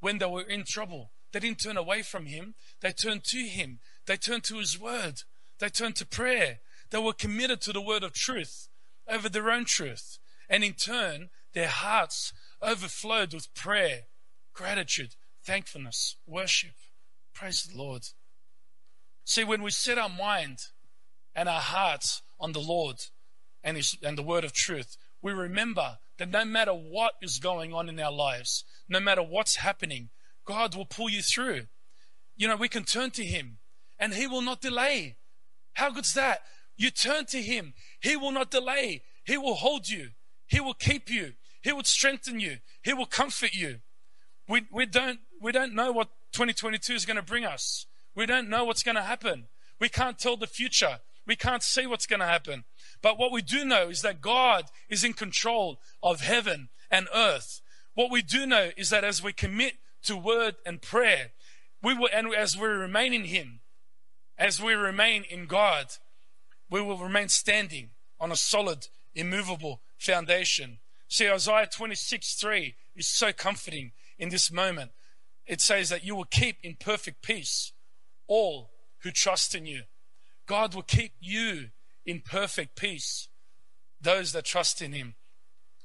when 0.00 0.18
they 0.18 0.26
were 0.26 0.42
in 0.42 0.64
trouble. 0.64 1.10
They 1.32 1.40
didn't 1.40 1.60
turn 1.60 1.76
away 1.76 2.02
from 2.02 2.26
Him, 2.26 2.54
they 2.80 2.92
turned 2.92 3.24
to 3.24 3.38
Him. 3.38 3.80
They 4.06 4.16
turned 4.16 4.44
to 4.44 4.58
His 4.58 4.80
Word. 4.80 5.22
They 5.58 5.68
turned 5.68 5.96
to 5.96 6.06
prayer. 6.06 6.60
They 6.90 6.98
were 6.98 7.12
committed 7.12 7.60
to 7.62 7.72
the 7.72 7.80
word 7.80 8.02
of 8.02 8.12
truth 8.12 8.68
over 9.06 9.28
their 9.28 9.50
own 9.50 9.64
truth. 9.64 10.18
And 10.48 10.64
in 10.64 10.74
turn, 10.74 11.30
their 11.52 11.68
hearts 11.68 12.32
overflowed 12.62 13.34
with 13.34 13.52
prayer, 13.54 14.04
gratitude, 14.54 15.14
thankfulness, 15.44 16.16
worship. 16.26 16.74
Praise 17.34 17.64
the 17.64 17.76
Lord. 17.76 18.02
See, 19.24 19.44
when 19.44 19.62
we 19.62 19.70
set 19.70 19.98
our 19.98 20.08
mind 20.08 20.68
and 21.38 21.48
our 21.48 21.60
hearts 21.60 22.20
on 22.40 22.50
the 22.50 22.58
Lord 22.58 22.96
and, 23.62 23.76
his, 23.76 23.96
and 24.02 24.18
the 24.18 24.24
word 24.24 24.42
of 24.42 24.52
truth, 24.52 24.96
we 25.22 25.30
remember 25.32 25.98
that 26.18 26.30
no 26.30 26.44
matter 26.44 26.72
what 26.72 27.12
is 27.22 27.38
going 27.38 27.72
on 27.72 27.88
in 27.88 28.00
our 28.00 28.10
lives, 28.10 28.64
no 28.88 28.98
matter 28.98 29.22
what's 29.22 29.54
happening, 29.54 30.10
God 30.44 30.74
will 30.74 30.84
pull 30.84 31.08
you 31.08 31.22
through. 31.22 31.66
You 32.36 32.48
know, 32.48 32.56
we 32.56 32.68
can 32.68 32.82
turn 32.82 33.12
to 33.12 33.24
Him 33.24 33.58
and 34.00 34.14
He 34.14 34.26
will 34.26 34.42
not 34.42 34.60
delay. 34.60 35.16
How 35.74 35.92
good's 35.92 36.12
that? 36.14 36.40
You 36.76 36.90
turn 36.90 37.26
to 37.26 37.40
Him, 37.40 37.74
He 38.00 38.16
will 38.16 38.32
not 38.32 38.50
delay. 38.50 39.02
He 39.24 39.38
will 39.38 39.54
hold 39.54 39.88
you, 39.88 40.08
He 40.48 40.58
will 40.58 40.74
keep 40.74 41.08
you, 41.08 41.34
He 41.62 41.70
will 41.70 41.84
strengthen 41.84 42.40
you, 42.40 42.56
He 42.82 42.92
will 42.92 43.06
comfort 43.06 43.54
you. 43.54 43.76
We, 44.48 44.62
we, 44.72 44.86
don't, 44.86 45.20
we 45.40 45.52
don't 45.52 45.74
know 45.74 45.92
what 45.92 46.08
2022 46.32 46.94
is 46.94 47.06
going 47.06 47.16
to 47.16 47.22
bring 47.22 47.44
us. 47.44 47.86
We 48.16 48.26
don't 48.26 48.48
know 48.48 48.64
what's 48.64 48.82
going 48.82 48.96
to 48.96 49.02
happen. 49.02 49.46
We 49.80 49.88
can't 49.88 50.18
tell 50.18 50.36
the 50.36 50.48
future. 50.48 50.98
We 51.28 51.36
can't 51.36 51.62
see 51.62 51.86
what's 51.86 52.06
going 52.06 52.20
to 52.20 52.26
happen. 52.26 52.64
But 53.02 53.18
what 53.18 53.30
we 53.30 53.42
do 53.42 53.64
know 53.64 53.90
is 53.90 54.00
that 54.00 54.22
God 54.22 54.64
is 54.88 55.04
in 55.04 55.12
control 55.12 55.78
of 56.02 56.22
heaven 56.22 56.70
and 56.90 57.06
earth. 57.14 57.60
What 57.94 58.10
we 58.10 58.22
do 58.22 58.46
know 58.46 58.70
is 58.76 58.88
that 58.90 59.04
as 59.04 59.22
we 59.22 59.34
commit 59.34 59.74
to 60.04 60.16
word 60.16 60.56
and 60.64 60.80
prayer, 60.80 61.32
we 61.82 61.92
will, 61.92 62.08
and 62.12 62.34
as 62.34 62.56
we 62.56 62.66
remain 62.66 63.12
in 63.12 63.24
Him, 63.24 63.60
as 64.38 64.60
we 64.60 64.72
remain 64.72 65.24
in 65.28 65.46
God, 65.46 65.86
we 66.70 66.80
will 66.80 66.96
remain 66.96 67.28
standing 67.28 67.90
on 68.18 68.32
a 68.32 68.36
solid, 68.36 68.88
immovable 69.14 69.82
foundation. 69.98 70.78
See, 71.08 71.30
Isaiah 71.30 71.68
26 71.70 72.34
3 72.34 72.74
is 72.96 73.06
so 73.06 73.32
comforting 73.32 73.92
in 74.18 74.30
this 74.30 74.50
moment. 74.50 74.92
It 75.46 75.60
says 75.60 75.90
that 75.90 76.04
you 76.04 76.16
will 76.16 76.24
keep 76.24 76.56
in 76.62 76.76
perfect 76.76 77.22
peace 77.22 77.72
all 78.26 78.70
who 79.02 79.10
trust 79.10 79.54
in 79.54 79.66
you. 79.66 79.82
God 80.48 80.74
will 80.74 80.82
keep 80.82 81.12
you 81.20 81.68
in 82.04 82.20
perfect 82.20 82.74
peace, 82.74 83.28
those 84.00 84.32
that 84.32 84.44
trust 84.44 84.82
in 84.82 84.92
Him. 84.92 85.14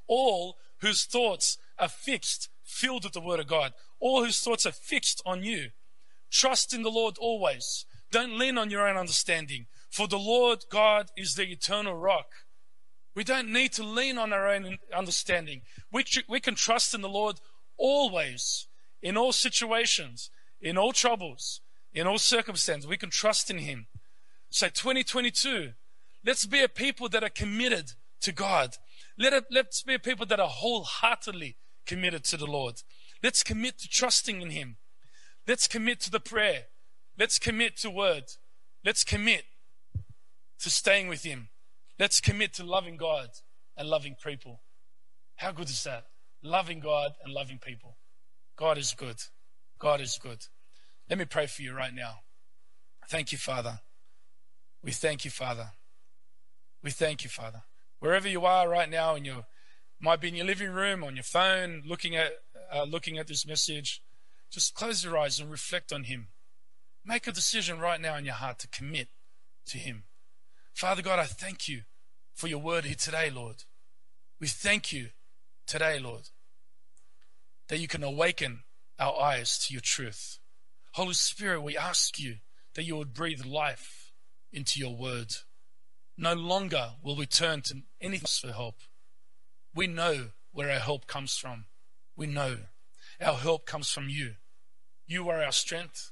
All 0.07 0.57
whose 0.79 1.05
thoughts 1.05 1.57
are 1.77 1.89
fixed, 1.89 2.49
filled 2.63 3.03
with 3.03 3.13
the 3.13 3.21
Word 3.21 3.39
of 3.39 3.47
God, 3.47 3.73
all 3.99 4.25
whose 4.25 4.39
thoughts 4.39 4.65
are 4.65 4.71
fixed 4.71 5.21
on 5.25 5.43
you. 5.43 5.69
Trust 6.31 6.73
in 6.73 6.81
the 6.81 6.89
Lord 6.89 7.17
always 7.19 7.85
don't 8.13 8.37
lean 8.37 8.59
on 8.59 8.69
your 8.69 8.87
own 8.87 8.95
understanding, 8.95 9.65
for 9.89 10.07
the 10.07 10.19
Lord 10.19 10.65
God 10.69 11.09
is 11.17 11.33
the 11.33 11.51
eternal 11.51 11.95
rock. 11.95 12.27
We 13.15 13.23
don't 13.23 13.51
need 13.51 13.73
to 13.73 13.83
lean 13.83 14.19
on 14.19 14.31
our 14.31 14.47
own 14.47 14.77
understanding. 14.95 15.63
We, 15.91 16.03
tr- 16.03 16.19
we 16.29 16.39
can 16.39 16.53
trust 16.53 16.93
in 16.93 17.01
the 17.01 17.09
Lord 17.09 17.37
always, 17.75 18.67
in 19.01 19.17
all 19.17 19.31
situations, 19.31 20.29
in 20.61 20.77
all 20.77 20.93
troubles, 20.93 21.61
in 21.91 22.05
all 22.05 22.19
circumstances. 22.19 22.87
We 22.87 22.97
can 22.97 23.09
trust 23.09 23.49
in 23.49 23.57
Him. 23.57 23.87
So, 24.53 24.67
2022, 24.67 25.71
let's 26.23 26.45
be 26.45 26.61
a 26.61 26.69
people 26.69 27.09
that 27.09 27.23
are 27.23 27.29
committed 27.29 27.93
to 28.21 28.31
God. 28.31 28.77
Let 29.17 29.33
it, 29.33 29.45
let's 29.49 29.81
be 29.81 29.95
a 29.95 29.99
people 29.99 30.27
that 30.27 30.39
are 30.39 30.47
wholeheartedly 30.47 31.57
committed 31.87 32.23
to 32.25 32.37
the 32.37 32.45
Lord. 32.45 32.83
Let's 33.23 33.41
commit 33.41 33.79
to 33.79 33.89
trusting 33.89 34.43
in 34.43 34.51
Him. 34.51 34.77
Let's 35.47 35.67
commit 35.67 36.01
to 36.01 36.11
the 36.11 36.19
prayer. 36.19 36.65
Let's 37.17 37.39
commit 37.39 37.77
to 37.77 37.89
word. 37.89 38.25
Let's 38.85 39.03
commit 39.03 39.45
to 40.59 40.69
staying 40.69 41.07
with 41.07 41.23
Him. 41.23 41.49
Let's 41.97 42.21
commit 42.21 42.53
to 42.53 42.63
loving 42.63 42.95
God 42.95 43.29
and 43.75 43.89
loving 43.89 44.15
people. 44.23 44.61
How 45.37 45.51
good 45.51 45.71
is 45.71 45.83
that? 45.85 46.05
Loving 46.43 46.79
God 46.79 47.13
and 47.25 47.33
loving 47.33 47.57
people. 47.57 47.97
God 48.55 48.77
is 48.77 48.93
good. 48.95 49.17
God 49.79 49.99
is 49.99 50.19
good. 50.21 50.45
Let 51.09 51.17
me 51.17 51.25
pray 51.25 51.47
for 51.47 51.63
you 51.63 51.73
right 51.73 51.93
now. 51.93 52.19
Thank 53.09 53.31
you, 53.31 53.39
Father. 53.39 53.79
We 54.83 54.91
thank 54.91 55.23
you, 55.23 55.31
Father. 55.31 55.71
We 56.83 56.91
thank 56.91 57.23
you, 57.23 57.29
Father. 57.29 57.63
Wherever 57.99 58.27
you 58.27 58.45
are 58.45 58.67
right 58.67 58.89
now, 58.89 59.15
and 59.15 59.25
you 59.25 59.45
might 59.99 60.19
be 60.19 60.27
in 60.27 60.35
your 60.35 60.45
living 60.45 60.71
room, 60.71 61.03
on 61.03 61.15
your 61.15 61.23
phone, 61.23 61.83
looking 61.85 62.15
at 62.15 62.33
uh, 62.71 62.83
looking 62.83 63.17
at 63.17 63.27
this 63.27 63.47
message, 63.47 64.01
just 64.51 64.73
close 64.75 65.03
your 65.03 65.17
eyes 65.17 65.39
and 65.39 65.49
reflect 65.49 65.93
on 65.93 66.03
Him. 66.03 66.27
Make 67.05 67.27
a 67.27 67.31
decision 67.31 67.79
right 67.79 68.01
now 68.01 68.17
in 68.17 68.25
your 68.25 68.33
heart 68.33 68.59
to 68.59 68.67
commit 68.67 69.07
to 69.67 69.77
Him. 69.77 70.03
Father 70.73 71.01
God, 71.01 71.19
I 71.19 71.25
thank 71.25 71.69
you 71.69 71.83
for 72.33 72.47
your 72.47 72.59
word 72.59 72.83
here 72.83 72.95
today, 72.95 73.29
Lord. 73.29 73.63
We 74.41 74.47
thank 74.47 74.91
you 74.91 75.09
today, 75.65 75.99
Lord, 75.99 76.29
that 77.69 77.79
you 77.79 77.87
can 77.87 78.03
awaken 78.03 78.63
our 78.99 79.17
eyes 79.21 79.57
to 79.59 79.73
your 79.73 79.81
truth. 79.81 80.39
Holy 80.93 81.13
Spirit, 81.13 81.61
we 81.61 81.77
ask 81.77 82.19
you 82.19 82.37
that 82.75 82.83
you 82.83 82.97
would 82.97 83.13
breathe 83.13 83.45
life 83.45 84.02
into 84.53 84.79
your 84.79 84.95
word. 84.95 85.33
No 86.17 86.33
longer 86.33 86.91
will 87.03 87.15
we 87.15 87.25
turn 87.25 87.61
to 87.63 87.81
anything 87.99 88.25
else 88.25 88.39
for 88.39 88.53
help. 88.53 88.75
We 89.73 89.87
know 89.87 90.27
where 90.51 90.69
our 90.69 90.79
help 90.79 91.07
comes 91.07 91.35
from. 91.35 91.65
We 92.15 92.27
know 92.27 92.57
our 93.19 93.33
help 93.33 93.65
comes 93.65 93.89
from 93.89 94.09
you. 94.09 94.33
You 95.07 95.27
are 95.29 95.43
our 95.43 95.51
strength. 95.51 96.11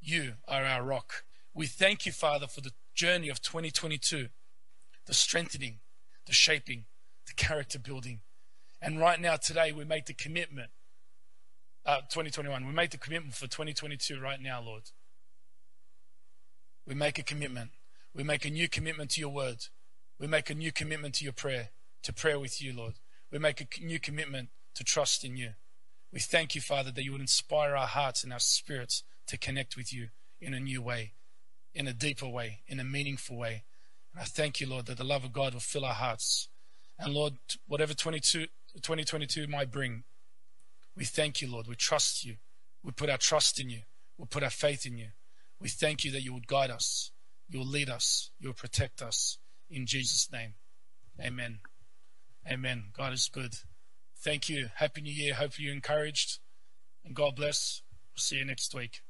You 0.00 0.34
are 0.48 0.64
our 0.64 0.82
rock. 0.82 1.24
We 1.54 1.66
thank 1.66 2.06
you, 2.06 2.12
Father, 2.12 2.46
for 2.46 2.60
the 2.60 2.72
journey 2.94 3.28
of 3.28 3.40
2022, 3.40 4.28
the 5.06 5.14
strengthening, 5.14 5.78
the 6.26 6.32
shaping, 6.32 6.86
the 7.26 7.34
character 7.34 7.78
building. 7.78 8.20
And 8.82 8.98
right 8.98 9.20
now, 9.20 9.36
today, 9.36 9.72
we 9.72 9.84
make 9.84 10.06
the 10.06 10.14
commitment. 10.14 10.70
Uh, 11.86 12.00
2021, 12.00 12.66
we 12.66 12.72
make 12.72 12.90
the 12.90 12.98
commitment 12.98 13.34
for 13.34 13.46
2022 13.46 14.20
right 14.20 14.40
now, 14.40 14.60
Lord. 14.60 14.90
We 16.86 16.94
make 16.94 17.18
a 17.18 17.22
commitment. 17.22 17.70
We 18.14 18.24
make 18.24 18.44
a 18.44 18.50
new 18.50 18.68
commitment 18.68 19.10
to 19.12 19.20
your 19.20 19.30
word. 19.30 19.66
We 20.18 20.26
make 20.26 20.50
a 20.50 20.54
new 20.54 20.72
commitment 20.72 21.14
to 21.16 21.24
your 21.24 21.32
prayer, 21.32 21.70
to 22.02 22.12
prayer 22.12 22.38
with 22.38 22.60
you, 22.60 22.72
Lord. 22.74 22.94
We 23.30 23.38
make 23.38 23.60
a 23.60 23.66
new 23.84 24.00
commitment 24.00 24.48
to 24.74 24.84
trust 24.84 25.24
in 25.24 25.36
you. 25.36 25.50
We 26.12 26.18
thank 26.18 26.54
you, 26.54 26.60
Father, 26.60 26.90
that 26.90 27.04
you 27.04 27.12
would 27.12 27.20
inspire 27.20 27.76
our 27.76 27.86
hearts 27.86 28.24
and 28.24 28.32
our 28.32 28.40
spirits 28.40 29.04
to 29.28 29.38
connect 29.38 29.76
with 29.76 29.92
you 29.92 30.08
in 30.40 30.54
a 30.54 30.60
new 30.60 30.82
way, 30.82 31.12
in 31.72 31.86
a 31.86 31.92
deeper 31.92 32.26
way, 32.26 32.62
in 32.66 32.80
a 32.80 32.84
meaningful 32.84 33.36
way. 33.36 33.62
And 34.12 34.20
I 34.20 34.24
thank 34.24 34.60
you, 34.60 34.68
Lord, 34.68 34.86
that 34.86 34.98
the 34.98 35.04
love 35.04 35.24
of 35.24 35.32
God 35.32 35.52
will 35.52 35.60
fill 35.60 35.84
our 35.84 35.94
hearts. 35.94 36.48
And 36.98 37.14
Lord, 37.14 37.34
whatever 37.68 37.94
2022 37.94 39.46
might 39.46 39.70
bring, 39.70 40.02
we 40.96 41.04
thank 41.04 41.40
you, 41.40 41.50
Lord. 41.50 41.68
We 41.68 41.76
trust 41.76 42.24
you. 42.24 42.36
We 42.82 42.90
put 42.90 43.08
our 43.08 43.18
trust 43.18 43.60
in 43.60 43.70
you. 43.70 43.82
We 44.18 44.26
put 44.26 44.42
our 44.42 44.50
faith 44.50 44.84
in 44.84 44.98
you. 44.98 45.08
We 45.60 45.68
thank 45.68 46.04
you 46.04 46.10
that 46.12 46.22
you 46.22 46.32
would 46.32 46.46
guide 46.46 46.70
us, 46.70 47.10
you 47.48 47.58
will 47.58 47.66
lead 47.66 47.90
us, 47.90 48.30
you 48.38 48.48
will 48.48 48.54
protect 48.54 49.02
us. 49.02 49.38
In 49.68 49.86
Jesus' 49.86 50.28
name, 50.32 50.54
amen. 51.20 51.60
Amen. 52.50 52.84
God 52.96 53.12
is 53.12 53.28
good. 53.32 53.54
Thank 54.18 54.48
you. 54.48 54.68
Happy 54.76 55.02
New 55.02 55.12
Year. 55.12 55.34
Hope 55.34 55.58
you're 55.58 55.74
encouraged. 55.74 56.38
And 57.04 57.14
God 57.14 57.36
bless. 57.36 57.82
We'll 58.12 58.20
see 58.20 58.36
you 58.36 58.44
next 58.44 58.74
week. 58.74 59.02